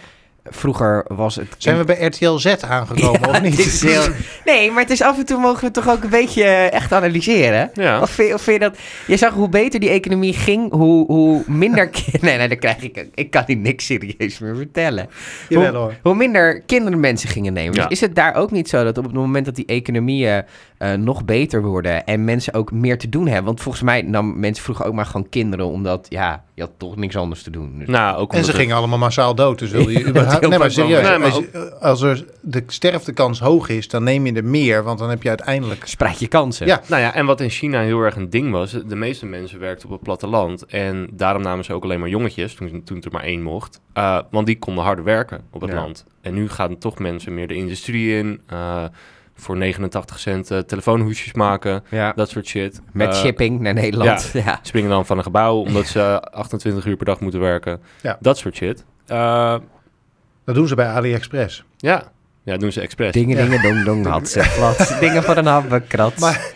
[0.50, 1.46] Vroeger was het...
[1.58, 3.80] Zijn we bij RTL Z aangekomen Ja, of niet?
[3.80, 4.02] heel-
[4.44, 6.92] Nee, maar het is af en toe mogen we toch ook een beetje eh, echt
[6.92, 7.70] analyseren.
[7.74, 8.00] Ja.
[8.00, 8.78] Of, vind, of vind je dat...
[9.06, 11.90] Je zag hoe beter die economie ging, hoe, hoe minder...
[12.20, 13.06] Nee, nee, dan krijg ik...
[13.14, 15.08] Ik kan hier niks serieus meer vertellen.
[15.48, 15.94] Jawel hoe, hoor.
[16.02, 17.74] hoe minder kinderen mensen gingen nemen.
[17.74, 17.82] Ja.
[17.82, 20.42] Dus is het daar ook niet zo dat op het moment dat die economieën
[20.78, 22.04] eh, nog beter worden...
[22.06, 23.44] en mensen ook meer te doen hebben...
[23.44, 25.66] Want volgens mij nam mensen vroeger ook maar gewoon kinderen...
[25.66, 27.74] omdat, ja, je had toch niks anders te doen.
[27.78, 29.58] Dus Nou, ook En ze gingen allemaal massaal dood.
[29.58, 30.33] Dus wil je überhaupt...
[30.40, 31.08] heel Nee, maar serieus.
[31.08, 34.82] Nee, maar als, er de sterftekans hoog is, dan neem je er meer.
[34.82, 35.86] Want dan heb je uiteindelijk...
[35.86, 36.66] spreid je kansen.
[36.66, 36.80] Ja.
[36.88, 39.86] Nou ja, en wat in China heel erg een ding was, de meeste mensen werkten
[39.88, 40.66] op het platteland.
[40.66, 43.80] En daarom namen ze ook alleen maar jongetjes, toen, toen er maar één mocht.
[43.98, 45.76] Uh, want die konden harder werken op het Ja.
[45.76, 46.04] land.
[46.20, 48.40] En nu gaan toch mensen meer de industrie in.
[48.52, 48.84] uh,
[49.36, 52.12] voor 89 cent uh, telefoonhoesjes maken, Ja.
[52.16, 52.80] dat soort shit.
[52.92, 54.30] Met Uh, shipping naar Nederland.
[54.32, 54.58] Ja.
[54.62, 57.80] Springen dan van een gebouw omdat ze 28 uur per dag moeten werken.
[58.02, 58.16] Ja.
[58.20, 58.84] Dat soort shit.
[59.08, 59.54] Uh,
[60.44, 61.64] Dat doen ze bij AliExpress.
[61.76, 62.12] ja.
[62.42, 63.12] ja, doen ze expres.
[63.12, 64.96] Dingen, dingen, dong, dong, had ze plat.
[65.00, 66.18] Dingen voor een habbekrat.
[66.18, 66.52] Maar-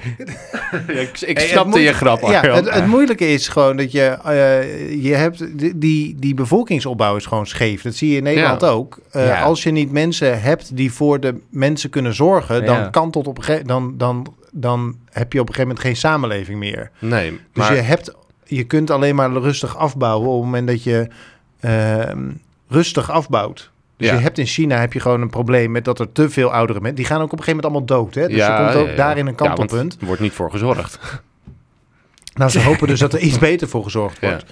[0.86, 3.92] Ja, ik ik Hey, snapte het je grap, Ja, het, het moeilijke is gewoon dat
[3.92, 7.82] je, eh, je hebt, die- die, bevolkingsopbouw is gewoon scheef.
[7.82, 8.66] Dat zie je in Nederland Ja.
[8.68, 8.98] ook.
[9.10, 9.42] Eh, Ja.
[9.42, 12.88] Als je niet mensen hebt die voor de mensen kunnen zorgen, dan Ja.
[12.88, 15.96] kan tot op een gegeven dan, dan, dan heb je op een gegeven moment geen
[15.96, 16.90] samenleving meer.
[16.98, 17.74] Nee, Dus maar...
[17.74, 21.08] je, hebt, je kunt alleen maar rustig afbouwen op het moment dat je
[21.60, 22.30] ehm,
[22.68, 23.70] rustig afbouwt.
[23.98, 24.14] Dus Ja.
[24.14, 26.78] je hebt in China heb je gewoon een probleem met dat er te veel oudere
[26.80, 26.96] mensen...
[26.96, 28.14] Die gaan ook op een gegeven moment allemaal dood.
[28.14, 28.26] Hè?
[28.28, 29.96] Dus Ja, je komt ook ja, daarin een kantelpunt.
[30.00, 30.98] er wordt niet voor gezorgd.
[32.34, 34.44] Nou, ze hopen dus dat er iets beter voor gezorgd wordt.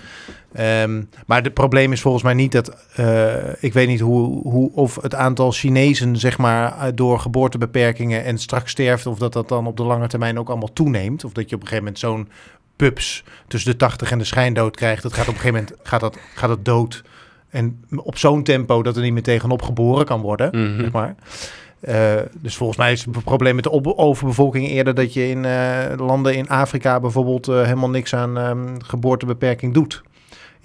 [0.53, 2.87] Ehm, maar het probleem is volgens mij niet dat...
[2.95, 8.25] eh, ik weet niet hoe, hoe, of het aantal Chinezen, zeg maar, eh, door geboortebeperkingen
[8.25, 9.07] en straks sterft...
[9.07, 11.25] of dat dat dan op de lange termijn ook allemaal toeneemt.
[11.25, 12.29] Of dat je op een gegeven moment zo'n
[12.77, 15.03] pups tussen de 80 en de schijndood krijgt.
[15.03, 17.03] Dat gaat op een gegeven moment gaat dat, gaat dat dood.
[17.49, 20.81] En op zo'n tempo dat er niet meer tegenop geboren kan worden, Mhm.
[20.81, 21.15] zeg maar.
[21.81, 25.79] Eh, dus volgens mij is het probleem met de overbevolking eerder dat je in eh,
[25.97, 30.03] landen in Afrika bijvoorbeeld eh, helemaal niks aan ehm, geboortebeperking doet.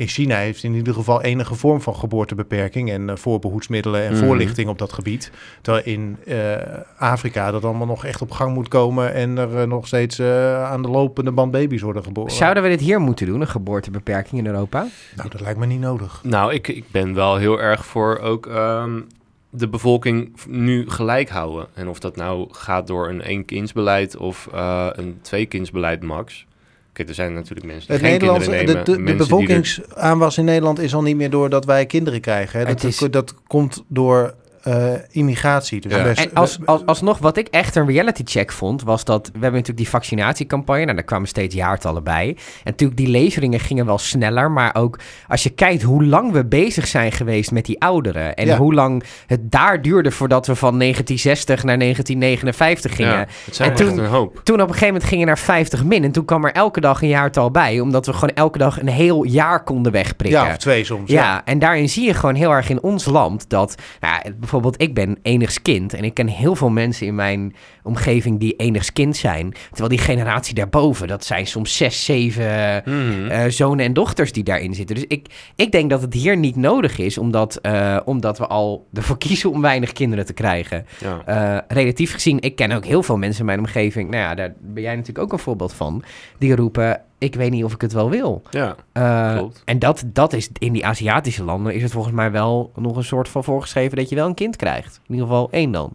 [0.02, 4.26] In China heeft in ieder geval enige vorm van geboortebeperking en eh, voorbehoedsmiddelen en Mhm.
[4.26, 5.32] voorlichting op dat gebied.
[5.62, 6.56] Terwijl in eh,
[6.98, 10.64] Afrika dat allemaal nog echt op gang moet komen en er eh, nog steeds eh,
[10.72, 12.32] aan de lopende band baby's worden geboren.
[12.32, 14.88] Zouden we dit hier moeten doen, een geboortebeperking in Europa?
[15.16, 16.20] Nou, dat lijkt me niet nodig.
[16.24, 19.02] Nou, ik, ik ben wel heel erg voor ook ehm,
[19.50, 21.68] de bevolking nu gelijk houden.
[21.74, 26.46] En of dat nou gaat door een één-kindsbeleid of eh, een twee-kindsbeleid max.
[26.94, 29.06] Kijk, er zijn natuurlijk mensen die Het geen Nederlands, kinderen de, nemen.
[29.06, 32.60] de, de er- bevolkingsaanwas in Nederland is al niet meer door dat wij kinderen krijgen.
[32.60, 32.66] Hè.
[32.66, 35.82] Dat, is- dat komt door eh, immigratie.
[35.82, 36.04] Dus Ja.
[36.04, 39.32] best- En als, als, alsnog, wat ik echt een reality check vond, was dat we
[39.32, 40.84] hebben natuurlijk die vaccinatiecampagne.
[40.84, 42.28] Nou, daar kwamen steeds jaartallen bij.
[42.28, 44.52] En natuurlijk, die leveringen gingen wel sneller.
[44.52, 48.36] Maar ook als je kijkt hoe lang we bezig zijn geweest met die ouderen.
[48.36, 48.58] En Ja.
[48.58, 53.12] hoe lang het daar duurde voordat we van 1960 naar 1959 gingen.
[53.14, 54.42] Ja, het zijn En toen- een hoop.
[54.44, 56.04] Toen op een gegeven moment gingen naar 50 min.
[56.04, 57.80] En toen kwam er elke dag een jaartal bij.
[57.80, 60.42] Omdat we gewoon elke dag een heel jaar konden wegprikken.
[60.44, 61.12] ja, of twee soms.
[61.12, 64.82] Ja, en daarin zie je gewoon heel erg in ons land dat, nou, ja, bijvoorbeeld
[64.82, 68.94] ik ben enigs kind en ik ken heel veel mensen in mijn omgeving die enigs
[68.94, 69.54] kind zijn.
[69.70, 73.28] Terwijl die generatie daarboven, dat zijn soms zes, zeven Mhm.
[73.30, 74.96] eh, zonen en dochters die daarin zitten.
[74.96, 78.88] Dus ik, ik denk dat het hier niet nodig is, omdat, eh, omdat we al
[78.94, 80.86] ervoor kiezen om weinig kinderen te krijgen.
[81.00, 81.22] ja.
[81.26, 84.54] Eh, relatief gezien, ik ken ook heel veel mensen in mijn omgeving, nou ja, daar
[84.60, 86.04] ben jij natuurlijk ook een voorbeeld van,
[86.38, 88.42] die roepen, ik weet niet of ik het wel wil.
[88.50, 88.76] ja.
[88.94, 89.62] Eh, Klopt.
[89.66, 93.04] en dat, dat is in die Aziatische landen is het volgens mij wel nog een
[93.04, 95.00] soort van voorgeschreven dat je wel een kind krijgt.
[95.08, 95.94] In ieder geval één dan.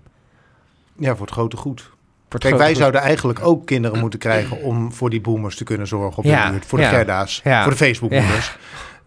[0.98, 1.80] Ja, voor het grote goed.
[1.80, 1.90] Het
[2.28, 2.76] Kijk, grote wij goed.
[2.76, 6.30] zouden eigenlijk ook kinderen moeten krijgen om voor die boomers te kunnen zorgen op de
[6.30, 6.66] Ja, buurt.
[6.66, 6.90] Voor de ja.
[6.90, 7.62] Gerda's, Ja.
[7.62, 8.56] voor de Facebook-boomers.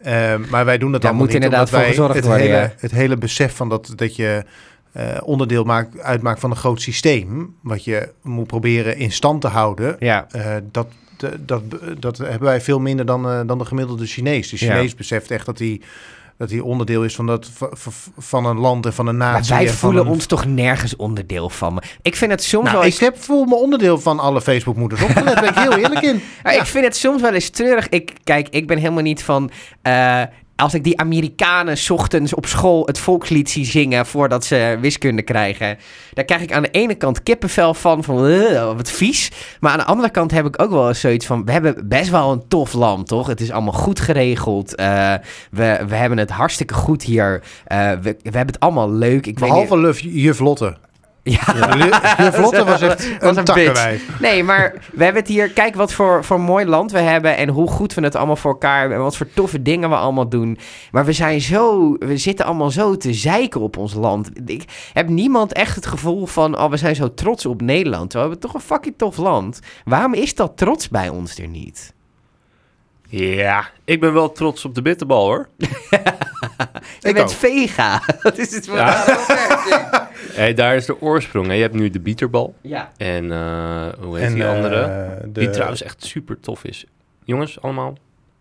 [0.01, 2.25] Ehm, maar wij doen dat Daar allemaal moet niet, inderdaad omdat wij voor gezorgd het
[2.25, 2.73] worden, hele, ja.
[2.77, 4.43] het hele besef van dat, dat je
[4.91, 9.47] eh, onderdeel maakt, uitmaakt van een groot systeem, wat je moet proberen in stand te
[9.47, 10.87] houden, Ja, eh, dat,
[11.39, 11.61] dat,
[11.99, 14.49] dat hebben wij veel minder dan, eh, dan de gemiddelde Chinees.
[14.49, 14.73] De Ja.
[14.73, 15.81] Chinees beseft echt dat hij
[16.37, 17.49] dat hij onderdeel is van, dat,
[18.17, 19.53] van een land en van een maar natie.
[19.53, 21.81] wij en van voelen een- ons toch nergens onderdeel van.
[22.01, 22.99] Ik vind het soms Nou, wel ik eens...
[22.99, 25.25] heb voel me onderdeel van alle Facebook-moeders opgelet.
[25.33, 26.21] Daar ben ik heel eerlijk in.
[26.43, 27.89] Ja, Ik vind het soms wel eens treurig.
[27.89, 29.51] Ik, kijk, ik ben helemaal niet van...
[29.81, 30.21] eh,
[30.59, 35.77] als ik die Amerikanen ochtends op school het volkslied zie zingen voordat ze wiskunde krijgen,
[36.13, 39.31] daar krijg ik aan de ene kant kippenvel van, van "Ugh, wat vies.
[39.59, 42.31] Maar aan de andere kant heb ik ook wel zoiets van, we hebben best wel
[42.31, 43.27] een tof land, toch?
[43.27, 44.75] Het is allemaal goed geregeld.
[44.75, 45.13] Eh,
[45.51, 47.43] we, we hebben het hartstikke goed hier.
[47.65, 49.25] Eh, we, we hebben het allemaal leuk.
[49.25, 50.77] Ik weet Behalve niet, Luf, juf Lotte.
[51.23, 51.75] Ja.
[52.17, 54.19] Juf Lotte was echt Was een een takkenwijf.
[54.19, 55.49] Nee, maar we hebben het hier.
[55.51, 57.37] Kijk wat voor, voor mooi land we hebben.
[57.37, 58.97] En hoe goed we het allemaal voor elkaar hebben.
[58.97, 60.57] En wat voor toffe dingen we allemaal doen.
[60.91, 61.93] Maar we zijn zo.
[61.99, 64.29] We zitten allemaal zo te zeiken op ons land.
[64.45, 66.59] Ik heb niemand echt het gevoel van.
[66.59, 68.09] Oh, we zijn zo trots op Nederland.
[68.09, 69.59] Terwijl we hebben toch een fucking tof land.
[69.83, 71.93] Waarom is dat trots bij ons er niet?
[73.11, 75.47] Ja, ik ben wel trots op de bitterbal hoor.
[75.57, 77.29] Je Ik bent ook.
[77.35, 78.01] vega.
[78.21, 79.05] Wat is het voor Ja.
[80.33, 81.47] Hey, daar is de oorsprong.
[81.47, 81.53] Hè.
[81.53, 82.55] Je hebt nu de bieterbal.
[82.61, 82.91] Ja.
[82.97, 84.81] En eh, hoe heet En, die eh, andere?
[85.23, 86.85] de- Die trouwens echt super tof is.
[87.23, 87.97] Jongens, allemaal.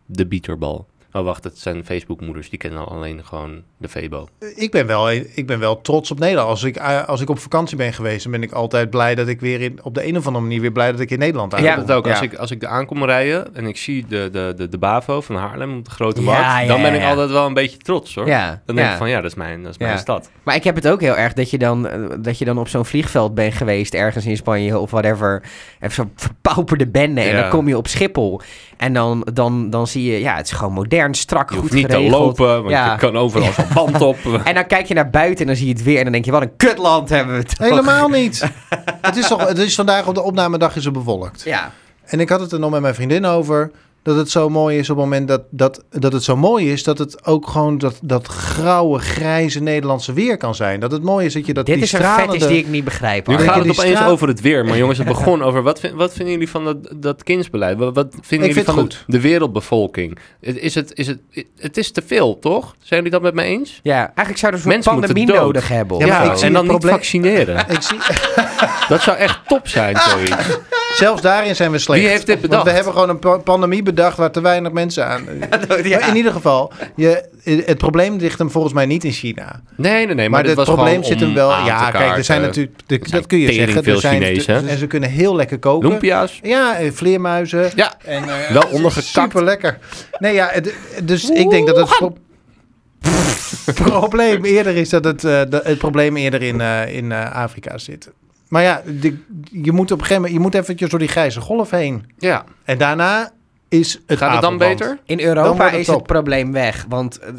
[0.07, 0.87] De bieterbal.
[1.18, 2.50] Oh, wacht, het zijn Facebook-moeders.
[2.50, 4.28] Die kennen alleen gewoon de Febo.
[4.57, 6.48] Ik ben, wel, ik ben wel trots op Nederland.
[6.48, 9.28] Als ik, eh, als ik op vakantie ben geweest, dan ben ik altijd blij dat
[9.28, 11.54] ik weer in, op de een of andere manier weer blij dat ik in Nederland
[11.54, 11.68] aankom.
[11.68, 12.07] heb het ook.
[12.09, 12.24] Als, ja.
[12.24, 15.37] ik, als ik er aankom rijden en ik zie de, de, de, de Bavo van
[15.37, 17.09] Haarlem op de Grote Ja, Markt, ja, dan ben ja, ik ja.
[17.11, 18.26] altijd wel een beetje trots hoor.
[18.26, 18.62] Ja.
[18.66, 18.92] Dan denk ja.
[18.92, 19.87] ik van ja, dat is mijn, dat is Ja.
[19.87, 20.31] mijn stad.
[20.42, 22.68] Maar ik heb het ook heel erg dat je dan, eh, dat je dan op
[22.68, 25.42] zo'n vliegveld bent geweest, ergens in Spanje of whatever.
[25.78, 27.20] En zo'n verpauperde bende.
[27.20, 27.40] En Ja.
[27.40, 28.40] dan kom je op Schiphol.
[28.76, 31.75] En dan, dan, dan zie je, ja, het is gewoon modern, strak, Je goed hoeft
[31.75, 32.12] niet geregeld.
[32.12, 32.92] te lopen, want Ja.
[32.92, 34.16] je kan overal zo'n band op.
[34.44, 35.97] En dan kijk je naar buiten en dan zie je het weer.
[35.97, 37.68] En dan denk je, wat een kutland hebben we toch.
[37.68, 38.51] Helemaal niet.
[39.03, 41.42] het, is toch, het is vandaag op de opnamedag is het bewolkt.
[41.44, 41.73] Ja.
[42.05, 43.71] En ik had het er nog met mijn vriendin over.
[44.09, 46.83] Dat het zo mooi is op het moment dat, dat, dat het zo mooi is.
[46.83, 50.81] Dat het ook gewoon dat, dat grauwe, grijze Nederlandse weer kan zijn.
[50.81, 52.33] Dat het mooi is dat je dat Dit die is een stralende...
[52.33, 53.27] fetish die ik niet begrijp.
[53.27, 54.64] Nu gaat het opeens straat- over het weer.
[54.64, 55.62] Maar jongens, het begon over...
[55.62, 57.79] Wat, vind- wat vinden jullie van dat, dat kindsbeleid?
[57.79, 59.05] Wat, wat vinden Ik jullie vind van de, goed.
[59.07, 60.18] de wereldbevolking?
[60.40, 61.18] Het- Is het, is het,
[61.59, 62.75] het is te veel, toch?
[62.83, 63.81] Zijn jullie dat met me eens?
[63.83, 65.99] Ja, eigenlijk zouden we een Mensen soort moeten pandemie nodig hebben.
[66.07, 67.57] Ja, zie en dan niet vaccineren.
[67.68, 67.99] Ik zie,
[68.88, 70.59] Dat zou echt top zijn, zoiets.
[70.94, 72.01] zelfs daarin zijn we slecht.
[72.01, 72.64] Wie heeft dit Want bedacht?
[72.66, 75.24] we hebben gewoon een pa- pandemie bedacht waar te weinig mensen aan...
[75.83, 75.98] Ja.
[75.98, 77.29] Maar in ieder geval, je,
[77.66, 79.61] het probleem ligt hem volgens mij niet in China.
[79.77, 80.14] Nee, nee, nee.
[80.14, 81.51] Maar, Maar, het was probleem zit hem wel.
[81.51, 82.77] Ja, kijk, er zijn natuurlijk.
[82.87, 83.83] de- Er zijn dat kun je zeggen.
[83.83, 84.68] veel er zijn, Chinezen.
[84.68, 85.88] En ze kunnen heel lekker koken.
[85.88, 86.38] Lumpia's.
[86.42, 87.70] Ja, eh, vleermuizen.
[87.74, 89.07] Ja, En, eh, Wel ondergekakt.
[89.12, 89.79] Super lekker.
[90.18, 90.53] Nee, ja,
[91.05, 92.16] dus ik denk dat het pro-
[94.01, 98.11] probleem eerder is dat het, eh, het probleem eerder in, in Afrika zit.
[98.49, 99.17] Maar ja, de-
[99.53, 102.13] je moet op een gegeven moment, je moet eventjes door die grijze golf heen.
[102.19, 102.45] ja.
[102.65, 103.31] En daarna
[103.69, 104.79] is het Gaat het dan avondland.
[104.79, 104.99] beter?
[105.05, 106.85] In Dan Europa het is het probleem weg.
[106.89, 107.33] Want eh,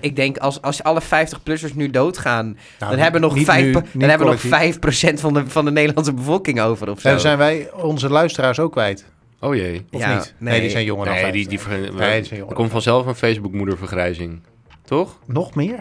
[0.00, 2.44] ik denk, als, als alle 50-plussers nu doodgaan...
[2.78, 4.76] Nou, dan hebben we nog, niet 5, nu, dan niet hebben we nog collectief.
[5.16, 7.06] 5% van de, van de Nederlandse bevolking over of zo.
[7.06, 9.04] En dan zijn wij onze luisteraars ook kwijt.
[9.40, 9.86] Oh jee.
[9.90, 10.34] Of Ja, niet?
[10.38, 10.60] Nee, nee.
[10.60, 11.80] die zijn jonger dan Nee, die, 50.
[11.90, 14.40] die, Nee, die zijn er komt vanzelf een Facebook-moedervergrijzing.
[14.84, 15.18] Toch?
[15.26, 15.78] Nog meer?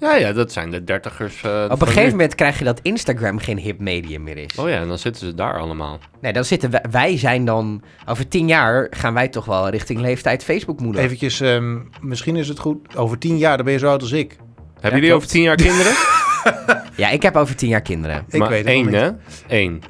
[0.00, 1.42] Ja, ja, dat zijn de dertigers.
[1.42, 2.10] eh, Op een gegeven nu.
[2.10, 4.56] moment krijg je dat Instagram geen hip medium meer is.
[4.58, 5.98] Oh ja, en dan zitten ze daar allemaal.
[6.20, 7.82] Nee, dan zitten wij, wij zijn dan...
[8.06, 11.02] Over tien jaar gaan wij toch wel richting leeftijd Facebook-moeder.
[11.02, 12.96] Eventjes, ehm, misschien is het goed.
[12.96, 14.36] Over tien jaar, dan ben je zo oud als ik.
[14.80, 15.92] Hebben jullie over tien jaar kinderen?
[16.96, 18.24] Ja, ik heb over tien jaar kinderen.
[18.28, 19.10] Ik maar weet het één, hè?
[19.48, 19.82] Eén.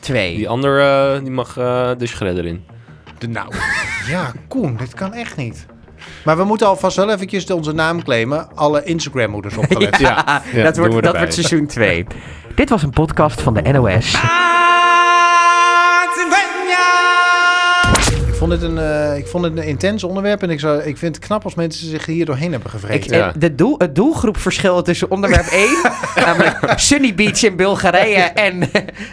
[0.00, 0.36] Twee.
[0.36, 2.64] Die ander, eh, die mag eh, de shredder in.
[3.18, 3.54] De, nou,
[4.08, 5.66] ja, Koen, dit kan echt niet.
[6.24, 8.48] Maar we moeten alvast wel eventjes onze naam claimen.
[8.54, 9.98] Alle Instagram-moeders opgelet.
[10.00, 12.06] Ja, ja, dat wordt, dat wordt seizoen 2.
[12.54, 14.14] Dit was een podcast van de NOS.
[14.14, 14.89] Ik
[18.40, 20.42] vond het een, eh, ik vond het een intens onderwerp.
[20.42, 23.16] En ik, zou, ik vind het knap als mensen zich hier doorheen hebben Ik, gevreten.
[23.16, 23.28] Ja.
[23.28, 25.68] eh, de doel, het doelgroepverschil tussen onderwerp 1,
[26.16, 28.62] namelijk Sunny Beach in Bulgarije en,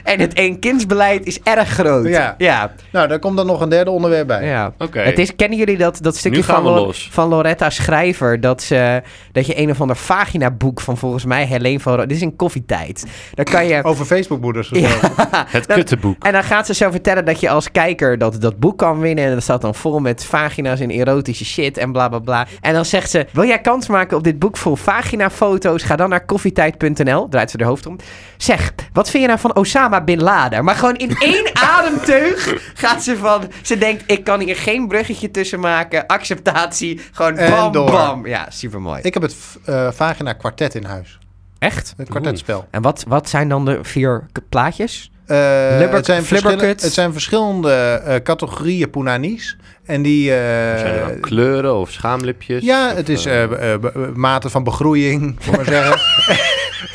[0.04, 2.08] en het eenkindsbeleid is erg groot.
[2.08, 2.36] Ja.
[2.38, 2.72] ja.
[2.92, 4.46] Nou, daar komt dan nog een derde onderwerp bij.
[4.46, 4.74] ja.
[4.78, 5.00] Oké.
[5.00, 8.42] Het is, kennen jullie dat, dat stukje van, Lo- van Loretta Schrijver?
[8.42, 11.98] Dat, ze, dat je een of ander vagina-boek van volgens mij Helene van...
[11.98, 13.06] Dit is in koffietijd.
[13.34, 13.84] Dan kan je...
[13.84, 14.70] Over Facebook-moeders.
[14.70, 14.90] Ja.
[15.48, 16.24] Het kuttenboek.
[16.24, 19.16] En dan gaat ze zo vertellen dat je als kijker dat, dat boek kan winnen.
[19.26, 22.48] En dat staat dan vol met vagina's en erotische shit en bla bla bla.
[22.62, 25.84] En dan zegt ze: Wil jij kans maken op dit boek vol vagina-foto's?
[25.84, 27.30] Ga dan naar koffietijd.nl.
[27.30, 27.98] Draait ze de hoofd om.
[28.38, 30.64] Zeg, wat vind je nou van Osama bin Laden?
[30.64, 33.44] Maar gewoon in één ademteug gaat ze van.
[33.62, 36.06] Ze denkt: Ik kan hier geen bruggetje tussen maken.
[36.06, 37.02] Acceptatie.
[37.12, 37.92] Gewoon bam, door.
[37.92, 38.28] bam.
[38.28, 39.00] Ja, super mooi.
[39.02, 41.20] Ik heb het eh, Vagina Quartet in huis.
[41.60, 41.94] Echt?
[41.98, 42.68] Het kwartetspel.
[42.70, 45.12] En wat, wat zijn dan de vier plaatjes?
[45.28, 46.24] Eh, het, zijn
[46.60, 47.72] het zijn verschillende
[48.06, 49.58] eh, categorieën Punani's.
[49.86, 50.32] En die...
[50.32, 50.38] eh,
[50.80, 52.64] Zijn er kleuren of schaamlipjes?
[52.64, 53.80] ja, Of, het is eh, eh, eh,
[54.14, 56.00] mate van begroeiing, voor maar zeggen.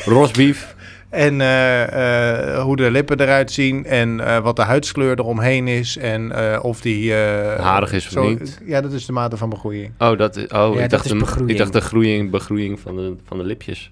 [0.05, 0.75] rosbief.
[1.09, 3.85] En eh, eh, hoe de lippen eruit zien.
[3.85, 5.97] En eh, wat de huidskleur eromheen is.
[5.97, 7.15] En eh, of die...
[7.15, 8.59] eh, Harig is of zo- niet.
[8.65, 9.91] Ja, dat is de mate van begroeiing.
[9.97, 11.51] Oh, dat is, oh Ja, ik, dat dacht is de, begroeiing.
[11.51, 13.91] ik dacht de groeiing, begroeiing van de, van de lipjes.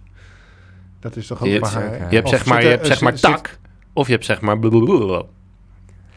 [0.99, 1.91] Dat is toch ook Je maar hebt, haar.
[1.93, 2.07] zeker.
[2.09, 3.57] je hebt zeg maar, je hebt zeg maar zit- tak.
[3.93, 4.57] Of je hebt zeg maar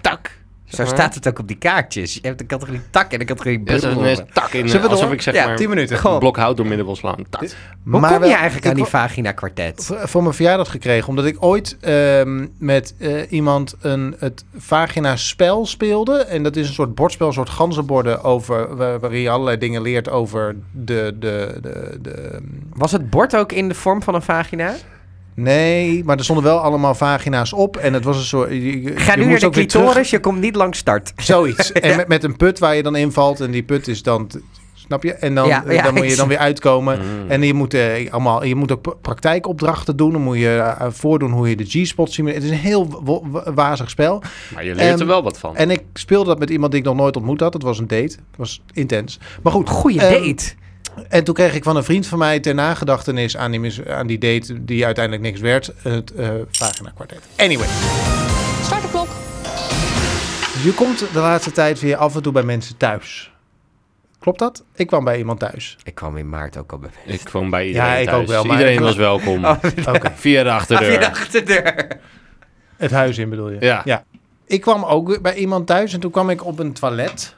[0.01, 0.43] tak.
[0.65, 2.15] Zo staat het ook op die kaartjes.
[2.15, 5.05] Je hebt de categorie tak en de categorie Ja, ineens tak in, Zullen we alsof
[5.05, 5.15] door?
[5.15, 5.97] ik zeg Ja, maar 10 minuten.
[5.99, 6.13] Gewoon.
[6.15, 7.17] een blok hout door midden wil slaan.
[7.31, 7.41] Tak.
[7.41, 7.51] Hoe
[8.01, 9.91] Maar kom je eigenlijk aan die vagina kwartet?
[10.03, 11.09] voor mijn verjaardag gekregen.
[11.09, 16.17] Omdat ik ooit ehm, met eh, iemand een, het vagina-spel speelde.
[16.19, 19.83] En dat is een soort bordspel, een soort ganzenborden over, waar- waarin je allerlei dingen
[19.83, 21.17] leert over de...
[21.19, 22.39] de, de, de
[22.75, 24.75] Was het bord ook in de vorm van een vagina?
[25.35, 27.77] Nee, maar er stonden wel allemaal vagina's op.
[27.77, 28.51] En het was een soort...
[28.51, 31.13] Je, je- Ga je nu naar de clitoris, je komt niet langs start.
[31.23, 31.73] Zoiets.
[31.73, 33.41] En met, met een put waar je dan invalt.
[33.41, 34.31] En die put is dan...
[34.87, 35.13] Snap je?
[35.13, 36.99] En dan, Ja, eh, ja, dan moet je dan weer uitkomen.
[36.99, 37.31] Mm.
[37.31, 40.13] En je moet, eh, allemaal, je moet ook pra- praktijkopdrachten doen.
[40.13, 42.43] Dan moet je eh, voordoen hoe je de G-spot simuleert.
[42.43, 44.23] Het is een heel wa- wa- wazig spel.
[44.55, 45.57] Maar je leert Ehm, er wel wat van.
[45.57, 47.53] En ik speelde dat met iemand die ik nog nooit ontmoet had.
[47.53, 48.03] Het was een date.
[48.03, 49.19] Het was intens.
[49.43, 49.69] Maar goed.
[49.69, 50.45] Goeie ehm, date.
[51.09, 54.19] En toen kreeg ik van een vriend van mij ter nagedachtenis aan die, aan die
[54.19, 54.65] date...
[54.65, 57.21] die uiteindelijk niks werd, het eh vagina kwartet.
[57.37, 57.67] Anyway.
[58.63, 59.09] Start de klok.
[60.63, 63.33] Je komt de laatste tijd weer af en toe bij mensen thuis.
[64.19, 64.65] Klopt dat?
[64.75, 65.77] Ik kwam bij iemand thuis.
[65.83, 68.21] Ik kwam in maart ook al bij Ik kwam bij iedereen Ja, ik thuis.
[68.21, 69.45] ook wel, maar Iedereen was welkom.
[69.95, 70.13] Oké.
[70.15, 70.91] Via de achterdeur.
[70.91, 71.87] Via de achterdeur.
[72.77, 73.57] Het huis in bedoel je?
[73.85, 74.05] Ja.
[74.47, 77.35] Ik kwam ook bij iemand thuis en toen kwam ik op een toilet.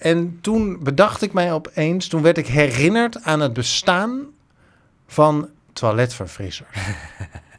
[0.00, 4.20] En toen bedacht ik mij opeens, toen werd ik herinnerd aan het bestaan
[5.06, 6.68] van toiletverfrissers.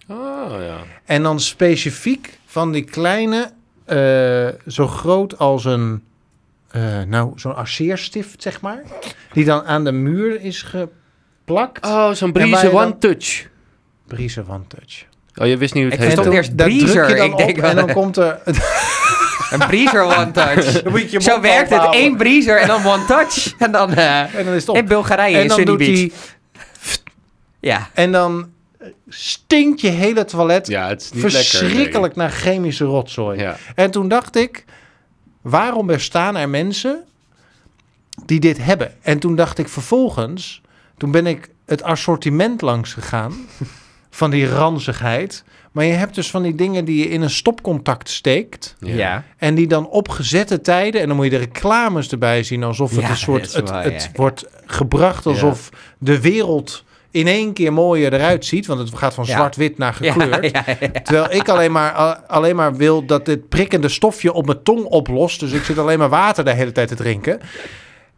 [0.07, 0.77] Oh, ja.
[1.05, 3.51] En dan specifiek van die kleine,
[3.85, 6.03] eh, zo groot als een,
[6.71, 8.81] eh, nou, zo'n arceerstift, zeg maar.
[9.33, 11.85] Die dan aan de muur is geplakt.
[11.85, 13.47] Oh, zo'n Breeze dan- One Touch.
[14.07, 15.05] Briezen van touch.
[15.35, 16.87] Oh, je wist niet hoe het Ik eerst breezer.
[17.05, 18.39] druk je dan Ik denk op wel- en dan komt er...
[19.51, 20.81] Een breezer one touch.
[20.81, 21.87] Dan moet je je Zo mond werkt het.
[21.91, 23.53] Eén breezer en dan one touch.
[23.57, 24.75] En dan eh, En dan is het op.
[24.75, 25.99] in Bulgarije, En in dan Sunny doet Beach.
[25.99, 26.11] hij...
[27.59, 27.89] Ja.
[27.93, 28.49] En dan
[29.09, 31.39] stinkt je hele toilet Ja, het is niet lekker.
[31.41, 33.37] verschrikkelijk naar chemische rotzooi.
[33.37, 33.45] nee.
[33.45, 33.57] Ja.
[33.75, 34.65] En toen dacht ik,
[35.41, 37.03] waarom bestaan er mensen
[38.25, 38.93] die dit hebben?
[39.01, 40.61] En toen dacht ik vervolgens,
[40.97, 43.33] toen ben ik het assortiment langs gegaan
[44.11, 45.43] van die ranzigheid.
[45.71, 48.75] Maar je hebt dus van die dingen die je in een stopcontact steekt.
[48.79, 49.23] Ja.
[49.37, 51.01] En die dan op gezette tijden.
[51.01, 52.63] En dan moet je de reclames erbij zien.
[52.63, 53.53] Alsof het Ja, een soort.
[53.53, 54.09] Het, waar, het ja.
[54.13, 58.65] wordt gebracht alsof de wereld in één keer mooier eruit ziet.
[58.65, 59.35] Want het gaat van Ja.
[59.35, 60.51] zwart-wit naar Ja, gekleurd.
[60.51, 60.87] ja, ja.
[61.03, 61.91] Terwijl ik alleen maar,
[62.27, 65.39] alleen maar wil dat dit prikkende stofje op mijn tong oplost.
[65.39, 67.39] Dus ik zit alleen maar water de hele tijd te drinken.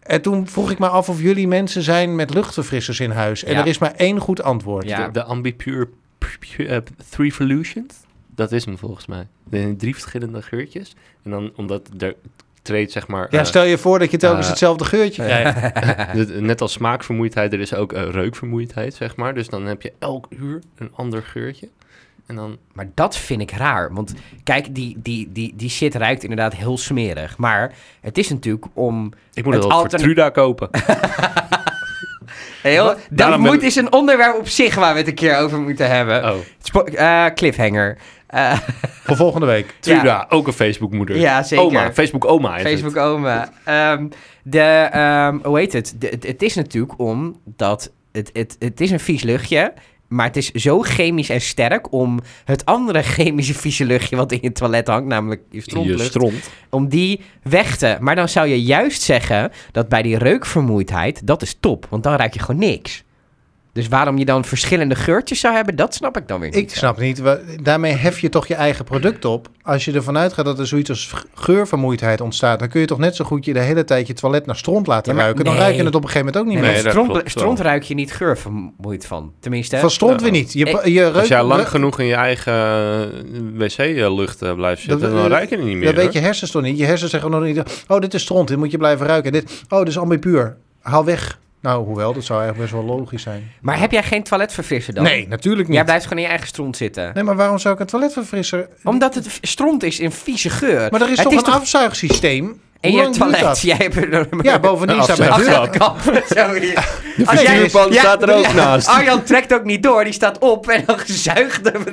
[0.03, 3.43] En toen vroeg ik me af of jullie mensen zijn met luchtverfrissers in huis.
[3.43, 3.59] En Ja.
[3.59, 4.87] er is maar één goed antwoord.
[4.87, 5.07] Ja.
[5.07, 6.77] De, Ambipure pu- eh,
[7.09, 7.93] Three Volutions.
[8.35, 9.27] Dat is hem volgens mij.
[9.49, 10.95] De drie verschillende geurtjes.
[11.23, 12.15] En dan omdat er
[12.61, 13.27] treedt zeg maar...
[13.29, 15.75] Ja, eh, stel je voor dat je telkens eh, hetzelfde geurtje krijgt.
[16.15, 19.33] de- net als smaakvermoeidheid, er is ook reukvermoeidheid, zeg maar.
[19.33, 21.69] Dus dan heb je elk uur een ander geurtje.
[22.25, 22.57] En dan...
[22.73, 23.93] Maar dat vind ik raar.
[23.93, 27.37] Want kijk, die, die, die, die shit ruikt inderdaad heel smerig.
[27.37, 29.11] Maar het is natuurlijk om...
[29.33, 30.69] Ik moet Het het al voor Truda kopen.
[32.61, 35.37] Heel, dat Daarom moet, ben- is een onderwerp op zich waar we het een keer
[35.37, 36.23] over moeten hebben.
[36.33, 37.97] Oh, Spo- eh, cliffhanger.
[38.27, 38.57] Eh,
[39.05, 39.75] Voor volgende week.
[39.79, 41.15] Truda, ook een Facebook-moeder.
[41.17, 41.65] Ja, zeker.
[41.65, 43.03] Oma, Facebook-oma is Facebook het.
[43.03, 43.51] oma.
[43.63, 44.07] Ehm,
[44.43, 44.59] de,
[44.91, 45.95] ehm, hoe heet het?
[45.99, 46.23] De- het?
[46.27, 49.73] Het is natuurlijk omdat het, het, het is een vies luchtje.
[50.13, 54.39] Maar het is zo chemisch en sterk om het andere chemische vieze luchtje wat in
[54.41, 56.49] je toilet hangt, namelijk je Je strontlucht, stront.
[56.69, 57.97] om die weg te...
[57.99, 61.87] Maar dan zou je juist zeggen dat bij die reukvermoeidheid, dat is top.
[61.89, 63.03] Want dan ruik je gewoon niks.
[63.73, 66.57] Dus waarom je dan verschillende geurtjes zou hebben, dat snap ik dan weer niet.
[66.59, 67.21] Ik snap niet.
[67.63, 69.47] Daarmee hef je toch je eigen product op.
[69.61, 73.15] Als je ervan uitgaat dat er zoiets als geurvermoeidheid ontstaat, dan kun je toch net
[73.15, 75.43] zo goed je de hele tijd je toilet naar stront laten Ja, ruiken.
[75.45, 75.63] Dan nee.
[75.63, 76.83] ruik je het op een gegeven moment ook niet Nee, meer.
[76.83, 79.33] dat stront, klopt stront ruik je niet geurvermoeid van.
[79.39, 79.77] Tenminste.
[79.77, 80.23] Van stront Ja.
[80.23, 80.53] weer niet.
[80.53, 84.99] Je, Ik- je Als jij lang genoeg in je eigen eh, wc-lucht eh, blijft zitten,
[84.99, 85.85] Dat- dan eh, ruik je het niet meer.
[85.85, 86.77] Dat weet je hersens toch niet.
[86.77, 89.31] Je hersens zeggen nog niet, oh, dit is stront, dit moet je blijven ruiken.
[89.31, 90.57] Dit, oh, dit is ambipuur.
[90.81, 91.39] Haal weg.
[91.63, 93.51] Nou, hoewel, dat zou eigenlijk best wel logisch zijn.
[93.61, 95.03] Maar heb jij geen toiletverfrisser dan?
[95.03, 95.75] Nee, natuurlijk niet.
[95.75, 97.11] Jij blijft gewoon in je eigen stront zitten.
[97.13, 98.67] Nee, maar waarom zou ik een toiletverfrisser...
[98.83, 100.87] Omdat het stront is in vieze geur.
[100.91, 102.61] Maar er is Het toch is een afzuigsysteem?
[102.79, 103.61] in Hoe je toilet.
[103.61, 105.39] Jij hebt er een Ja, bovendien staat mijn deur...
[105.39, 105.97] afzuigkap.
[106.35, 107.01] Zo hier.
[107.17, 108.87] De Als jij- frituurpan Ja, staat er ook ja, naast.
[108.87, 110.03] Arjan trekt ook niet door.
[110.03, 111.83] Die staat op en dan zuigt hem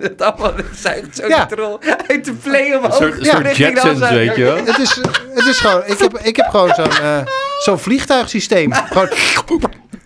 [0.00, 0.54] het allemaal.
[0.56, 1.48] Het zuigt zo Ja.
[2.06, 3.00] uit de play omhoog.
[3.00, 4.56] Een soort, weet je wel.
[4.56, 5.00] Het is,
[5.34, 5.82] het is gewoon...
[5.86, 7.18] Ik heb, ik heb gewoon zo'n eh,
[7.64, 8.72] zo'n vliegtuigsysteem.
[8.94, 9.08] Gewoon...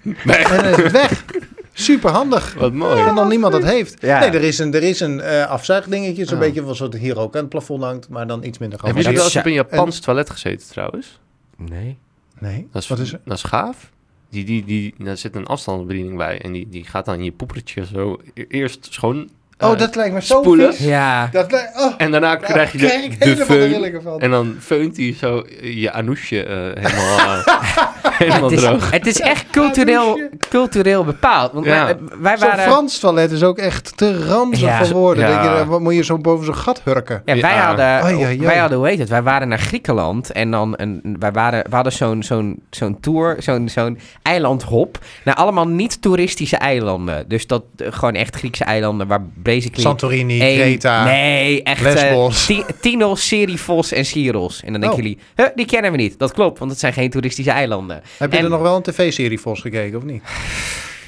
[0.03, 0.37] Nee.
[0.37, 1.25] En dan is het weg.
[1.73, 2.55] Super handig.
[2.55, 3.01] Wat mooi.
[3.03, 3.97] En dan niemand dat heeft.
[4.01, 4.19] Ja.
[4.19, 6.25] Nee, er is een, er is een eh, afzuigdingetje.
[6.25, 6.41] Zo'n Oh.
[6.41, 8.09] beetje zoals wat hier ook aan het plafond hangt.
[8.09, 8.95] Maar dan iets minder groot.
[8.95, 11.21] Hebben jullie wel dat eens op een Japans toilet gezeten trouwens?
[11.57, 11.99] Nee.
[12.39, 13.21] Nee, Dat is, wat is er?
[13.25, 13.91] dat is gaaf.
[14.31, 16.41] Die, die, die, daar zit een afstandsbediening bij.
[16.41, 20.15] En die, die gaat dan je poepertje zo e- eerst schoon Oh, eh, dat lijkt
[20.15, 20.75] me zo spoelen.
[20.75, 20.87] vies.
[20.87, 21.29] Ja.
[21.33, 21.81] Dat lijkt...
[21.81, 24.15] Oh, En daarna daar krijg je de, de.
[24.19, 27.87] En dan feunt hij zo je anoesje eh, helemaal, eh,
[28.19, 28.91] helemaal Het is, droog.
[28.91, 31.53] het is echt cultureel, cultureel bepaald.
[31.53, 31.85] Want Ja.
[31.85, 32.65] wij, wij Zo'n waren...
[32.65, 34.85] Frans toilet is ook echt te ranzig Ja.
[34.85, 35.29] voor woorden.
[35.29, 35.43] Ja.
[35.53, 37.23] Dat je, wat moet je zo boven zo'n gat hurken?
[37.25, 37.67] Ja, wij Ja.
[37.67, 39.09] hadden, wij hadden, hoe heet het?
[39.09, 43.37] Wij waren naar Griekenland en dan een, wij waren, we hadden zo'n zo'n zo'n tour,
[43.39, 47.29] zo'n zo'n eilandhop naar allemaal niet-toeristische eilanden.
[47.29, 51.05] Dus dat eh, gewoon echt Griekse eilanden waar basically Santorini, één- Kreta.
[51.05, 52.49] nee, echt Lesbos.
[52.49, 54.63] eh, Ti- Tinos, Serifos en Syros.
[54.65, 55.05] En dan denken Oh.
[55.05, 56.19] jullie, huh, die kennen we niet.
[56.19, 58.03] Dat klopt, want het zijn geen toeristische eilanden.
[58.17, 60.23] Heb je En- er nog wel een tv-serie Vos gekeken of niet?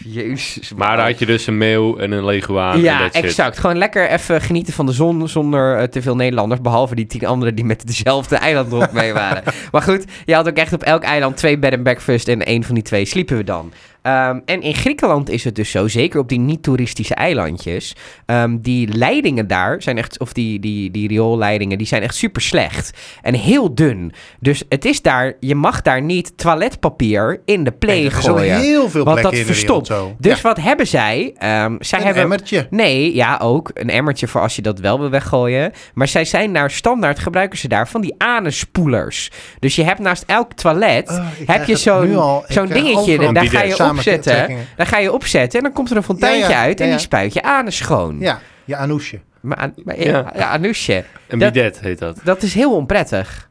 [0.05, 0.73] Jezus.
[0.77, 3.59] Maar daar had je dus een meeuw en een leguaan en Ja, exact.
[3.59, 6.61] Gewoon lekker even genieten van de zon zonder eh, te veel Nederlanders.
[6.61, 9.43] Behalve die tien anderen die met dezelfde eilandrop mee waren.
[9.73, 12.29] maar goed, je had ook echt op elk eiland twee bed and breakfast.
[12.29, 13.73] En één van die twee sliepen we dan.
[14.09, 17.97] Ehm, en in Griekenland is het dus zo, zeker op die niet-toeristische eilandjes.
[18.27, 22.43] ehm, die leidingen daar zijn echt, of die, die, die rioolleidingen, die zijn echt super
[22.43, 22.99] slecht.
[23.23, 24.13] En heel dun.
[24.41, 28.61] Dus het is daar, je mag daar niet toiletpapier in de play Nee, er gooien.
[28.61, 29.87] heel veel Want plekken dat in wereld verstopt.
[29.87, 30.15] zo.
[30.19, 31.35] Dus Ja, wat hebben zij?
[31.39, 32.67] Ehm, zij een hebben emmertje.
[32.71, 33.71] Nee, ja, ook.
[33.75, 35.73] Een emmertje voor als je dat wel wil weggooien.
[35.95, 39.31] Maar zij zijn daar standaard, gebruiken ze daar van die anenspoelers.
[39.59, 42.13] Dus je hebt naast elk toilet, Oh, heb je zo'n
[42.49, 43.77] zo'n dingetje, daar ga je bidet.
[43.99, 44.57] Opzetten.
[44.77, 46.93] Daar ga je opzetten en dan komt er een fonteintje Ja, ja, uit en ja,
[46.93, 48.17] die spuit je anus schoon.
[48.21, 49.21] Ja, je anoesje.
[49.41, 50.33] Maar, an- maar ja, Ja.
[50.37, 51.05] ja, anusje.
[51.29, 52.17] Een Dat- bidet heet dat.
[52.25, 53.49] Dat is heel onprettig.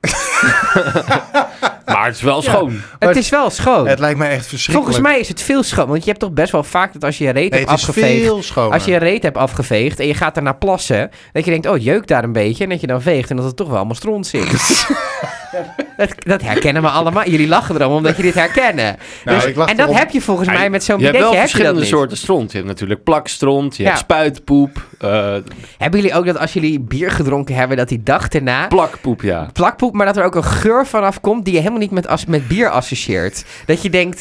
[1.84, 2.80] Maar het is wel schoon.
[2.98, 3.86] Het is wel schoon.
[3.88, 4.84] Het lijkt mij echt verschrikkelijk.
[4.84, 5.88] Volgens mij is het veel schoon.
[5.88, 7.80] Want je hebt toch best wel vaak dat als je je reet nee, hebt het
[7.80, 8.56] is afgeveegd...
[8.72, 11.82] Als je je reet hebt afgeveegd en je gaat daarna plassen, dat je denkt, oh,
[11.82, 12.64] jeuk daar een beetje.
[12.64, 14.46] En dat je dan veegt en dat het toch wel allemaal stront zit.
[15.96, 17.28] dat, dat herkennen we allemaal.
[17.28, 18.96] Jullie lachen erom omdat je dit herkennen.
[19.24, 19.94] Nou, Dus- en dat erom.
[19.96, 22.50] heb je volgens mij met zo'n je hebt wel verschillende soorten stront.
[22.50, 23.88] Je hebt natuurlijk plakstront, je Ja.
[23.88, 25.34] hebt spuitpoep, eh,
[25.78, 28.66] Hebben jullie ook dat als jullie bier gedronken hebben, dat die dag erna...
[28.66, 29.48] plakpoep, ja.
[29.52, 32.24] plakpoep, maar dat er ook een geur vanaf komt die je helemaal niet met, as
[32.24, 33.44] met bier associeert.
[33.66, 34.20] Dat je denkt,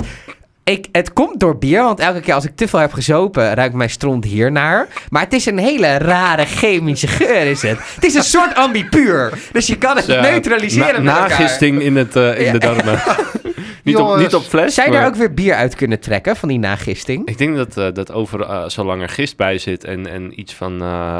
[0.63, 3.73] ik, het komt door bier, want elke keer als ik te veel heb gezopen, ruikt
[3.75, 4.87] mijn stront hier naar.
[5.09, 7.77] Maar het is een hele rare chemische geur, is het.
[7.95, 9.33] Het is een soort ambipuur.
[9.51, 11.29] Dus je kan het neutraliseren na- met.
[11.29, 12.51] Nagisting in, het, eh, in Ja.
[12.51, 12.99] de darmen.
[13.83, 16.49] niet, op, niet op fles, Zou je daar ook weer bier uit kunnen trekken van
[16.49, 17.27] die nagisting?
[17.27, 20.53] Ik denk dat, eh, dat over, eh, zolang er gist bij zit en, en iets
[20.53, 20.77] van,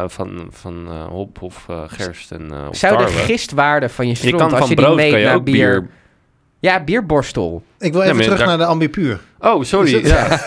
[0.07, 3.19] van, van hop of gerst en Zou de tarwe.
[3.19, 5.87] gistwaarde van je stront, als van je die brood je naar bier...
[6.63, 7.63] Ja, bierborstel.
[7.79, 9.19] Ik wil even terug daar- naar de ambipuur.
[9.39, 9.93] Oh, sorry.
[9.93, 10.39] Het- Ja.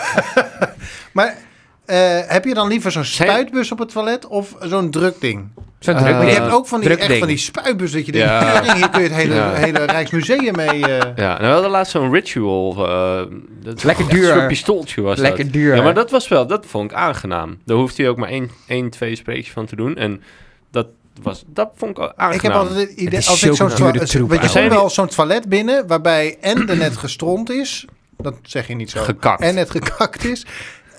[1.13, 1.37] Maar
[1.85, 5.47] eh, heb je dan liever zo'n spuitbus op het toilet of zo'n drukding?
[5.79, 6.15] Zo'n druk.
[6.15, 7.09] Want je hebt ook van die, drukding.
[7.11, 8.59] echt van die spuitbus dat je denkt, Ja.
[8.59, 9.53] "Tering, hier kun je het hele, Ja.
[9.53, 10.85] hele Rijksmuseum mee...
[10.87, 12.87] eh, Ja, nou, we hadden laatst zo'n ritual.
[12.87, 13.21] eh,
[13.63, 14.29] dat Lekker duur.
[14.29, 15.53] Een soort pistooltje was Lekker dat.
[15.53, 15.75] duur.
[15.75, 17.57] Ja, maar dat was wel, dat vond ik aangenaam.
[17.65, 19.95] Daar hoefde je ook maar één, één twee spreekjes van te doen.
[19.95, 20.21] En
[20.71, 20.87] dat,
[21.23, 22.31] was, dat vond ik aangenaam.
[22.31, 24.13] Ik heb altijd het idee, als ik zo'n toilet...
[24.13, 27.85] Weet je, komt wel zo'n toilet binnen waarbij en er net gestrond is...
[28.17, 29.01] Dat zeg je niet zo.
[29.03, 29.41] Gekakt.
[29.41, 30.45] En het gekakt is.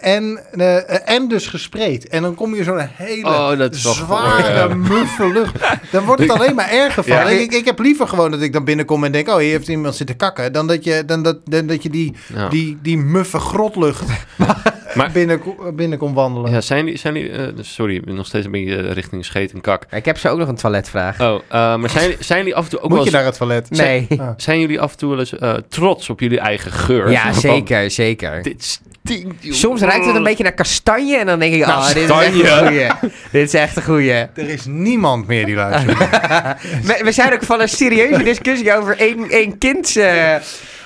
[0.00, 2.08] En, eh, en dus gespreid.
[2.08, 5.52] En dan kom je zo'n hele Oh, dat zware, muffe lucht.
[5.90, 7.16] Dan wordt het alleen maar erger van.
[7.16, 7.28] Ja.
[7.28, 9.28] Ik, ik heb liever gewoon dat ik dan binnenkom en denk...
[9.28, 10.52] oh, hier heeft iemand zitten kakken.
[10.52, 12.48] Dan dat je, dan dat, dan dat je die, Ja.
[12.48, 14.02] die, die muffe grotlucht
[14.94, 15.40] Maar- binnen,
[15.74, 16.50] binnen wandelen.
[16.50, 19.24] Ja, zijn die, zijn die eh, sorry, ik ben nog steeds een beetje eh, richting
[19.24, 19.82] scheet en kak.
[19.90, 21.20] Ik heb zo ook nog een toiletvraag.
[21.20, 23.24] Oh, eh, maar zijn, zijn jullie af en toe ook Moet wel je eens, naar
[23.26, 23.70] het toilet?
[23.70, 24.06] nee.
[24.20, 24.28] Ah.
[24.36, 27.10] zijn jullie af en toe wel eens eh, trots op jullie eigen geur?
[27.10, 28.42] Ja, Van, zeker, zeker.
[28.42, 29.54] Dit stinkt, joh.
[29.54, 32.10] Soms ruikt het een beetje naar kastanje en dan denk ik, Nou, oh, dit is
[32.10, 32.68] echt een kastanje.
[32.90, 33.10] goeie.
[33.32, 34.12] dit is echt een goeie.
[34.12, 35.98] Er is niemand meer die luistert.
[36.88, 39.96] We, we zijn ook van een serieuze discussie over één, één kind.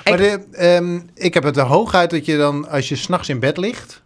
[0.05, 3.41] Maar de, ehm, ik heb het er hooguit dat je dan, als je s'nachts in
[3.41, 4.03] bed ligt...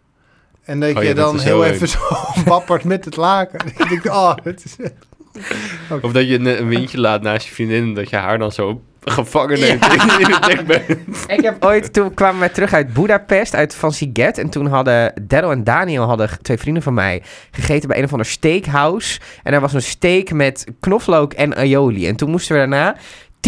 [0.67, 1.99] En dat Oh je ja, dan heel heel even zo
[2.45, 3.59] wappert met het laken.
[3.77, 4.75] Dan denk ik, oh, het is...
[6.01, 8.51] Of dat je een, een windje laat naast je vriendin en dat je haar dan
[8.51, 10.97] zo gevangen neemt in, in het dekbed.
[11.27, 14.37] Ik heb ooit, toen kwamen wij terug uit Budapest, uit Van Siget.
[14.37, 17.21] En toen hadden Daryl en Daniel, hadden twee vrienden van mij,
[17.51, 19.19] gegeten bij een of ander steakhouse.
[19.43, 22.07] En er was een steak met knoflook en aioli.
[22.07, 22.95] En toen moesten we daarna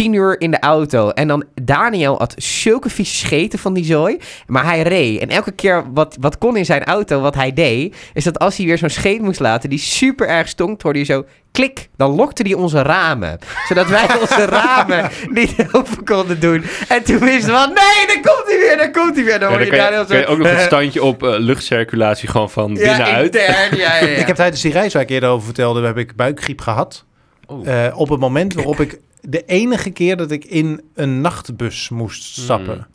[0.00, 1.10] tien uur in de auto.
[1.10, 4.18] En dan Daniel had zulke vieze scheten van die zooi.
[4.46, 5.20] Maar hij reed.
[5.20, 8.56] En elke keer wat, wat kon in zijn auto, wat hij deed, is dat als
[8.56, 11.88] hij weer zo'n scheet moest laten, die super erg stonk, hoorde je zo klik.
[11.96, 13.38] Dan lokte hij onze ramen.
[13.68, 16.64] Zodat wij onze ramen niet open konden doen.
[16.88, 19.38] En toen wisten we van, nee, daar komt hij weer, daar komt hij weer.
[19.38, 20.30] Dan Ja, hoor dan je kan je, Daniel kan je zo...
[20.30, 23.36] ook nog een standje op eh, luchtcirculatie gewoon van ja, binnenuit.
[23.36, 24.16] intern, ja, ja, ja.
[24.16, 27.04] Ik heb tijdens die reis waar ik eerder over vertelde, heb ik buikgriep gehad.
[27.50, 27.68] Oh.
[27.68, 32.22] Eh, op het moment waarop ik de enige keer dat ik in een nachtbus moest
[32.22, 32.76] stappen.
[32.76, 32.86] Mm.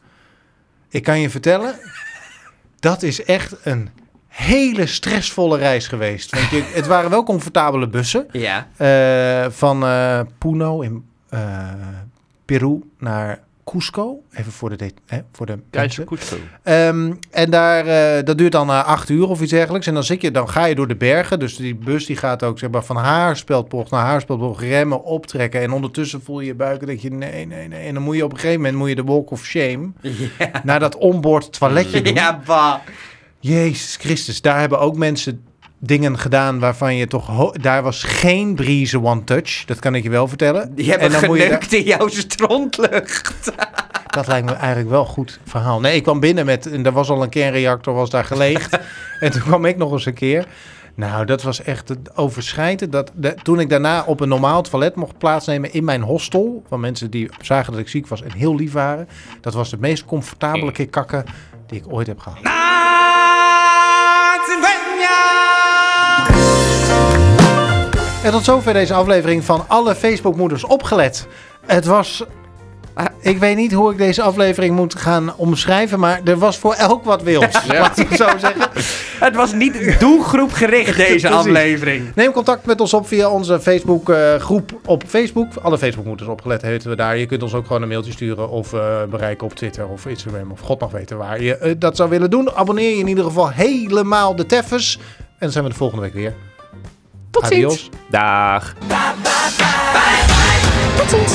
[0.89, 1.75] Ik kan je vertellen,
[2.79, 3.89] dat is echt een
[4.27, 6.31] hele stressvolle reis geweest.
[6.35, 8.27] Want je, het waren wel comfortabele bussen.
[8.31, 8.67] Ja.
[8.77, 11.05] eh, van eh, Puno in
[12.45, 14.21] Peru naar Cusco.
[14.33, 16.27] Even voor de, hè, voor de Keizer mensen.
[16.27, 16.45] Cusco.
[16.63, 19.87] Ehm, en daar, eh, dat duurt dan eh, acht uur of iets dergelijks.
[19.87, 21.39] En dan, zit je, dan ga je door de bergen.
[21.39, 25.61] Dus die bus die gaat ook zeg maar, van haarspeldbocht naar haarspeldbocht remmen, optrekken.
[25.61, 27.87] En ondertussen voel je je buik en denk je nee, nee, nee.
[27.87, 29.91] En dan moet je op een gegeven moment moet je de walk of shame
[30.63, 32.13] naar dat onboard toiletje doen.
[32.13, 32.75] Ja, bah.
[33.39, 35.43] Jezus Christus, daar hebben ook mensen
[35.85, 37.51] dingen gedaan waarvan je toch...
[37.51, 40.75] daar was geen breeze one touch, dat kan ik je wel vertellen.
[40.75, 43.51] Die hebben en dan moet je geneukt in jouw strontlucht.
[44.05, 45.79] Dat lijkt me eigenlijk wel een goed verhaal.
[45.79, 46.71] Nee, ik kwam binnen met...
[46.71, 48.79] En er was al een kernreactor, was daar geleegd.
[49.19, 50.45] en toen kwam ik nog eens een keer.
[50.93, 52.89] Nou, dat was echt het overschrijden.
[52.89, 56.63] Dat, de- toen ik daarna op een normaal toilet mocht plaatsnemen in mijn hostel...
[56.67, 59.07] van mensen die zagen dat ik ziek was en heel lief waren...
[59.41, 61.25] dat was de meest comfortabele keer kakken
[61.67, 62.39] die ik ooit heb gehad.
[68.25, 71.27] En tot zover deze aflevering van alle Facebookmoeders opgelet.
[71.65, 72.23] Het was...
[73.19, 77.03] Ik weet niet hoe ik deze aflevering moet gaan omschrijven, maar er was voor elk
[77.03, 77.67] wat wils.
[77.67, 78.69] Laten we zo zeggen.
[79.19, 81.29] Het was niet doelgroep gericht, deze Precies.
[81.29, 82.15] aflevering.
[82.15, 85.55] Neem contact met ons op via onze Facebook eh, groep op Facebook.
[85.61, 87.17] Alle Facebookmoeders opgelet heten we daar.
[87.17, 90.51] Je kunt ons ook gewoon een mailtje sturen of eh, bereiken op Twitter of Instagram
[90.51, 92.51] of god mag weten waar je eh, dat zou willen doen.
[92.51, 94.99] Abonneer je in ieder geval helemaal de teffers.
[95.17, 96.33] En dan zijn we de volgende week weer.
[97.35, 97.65] Tot ziens.
[97.65, 97.89] Adios.
[98.09, 98.73] Daag.
[100.97, 101.33] Tot ziens.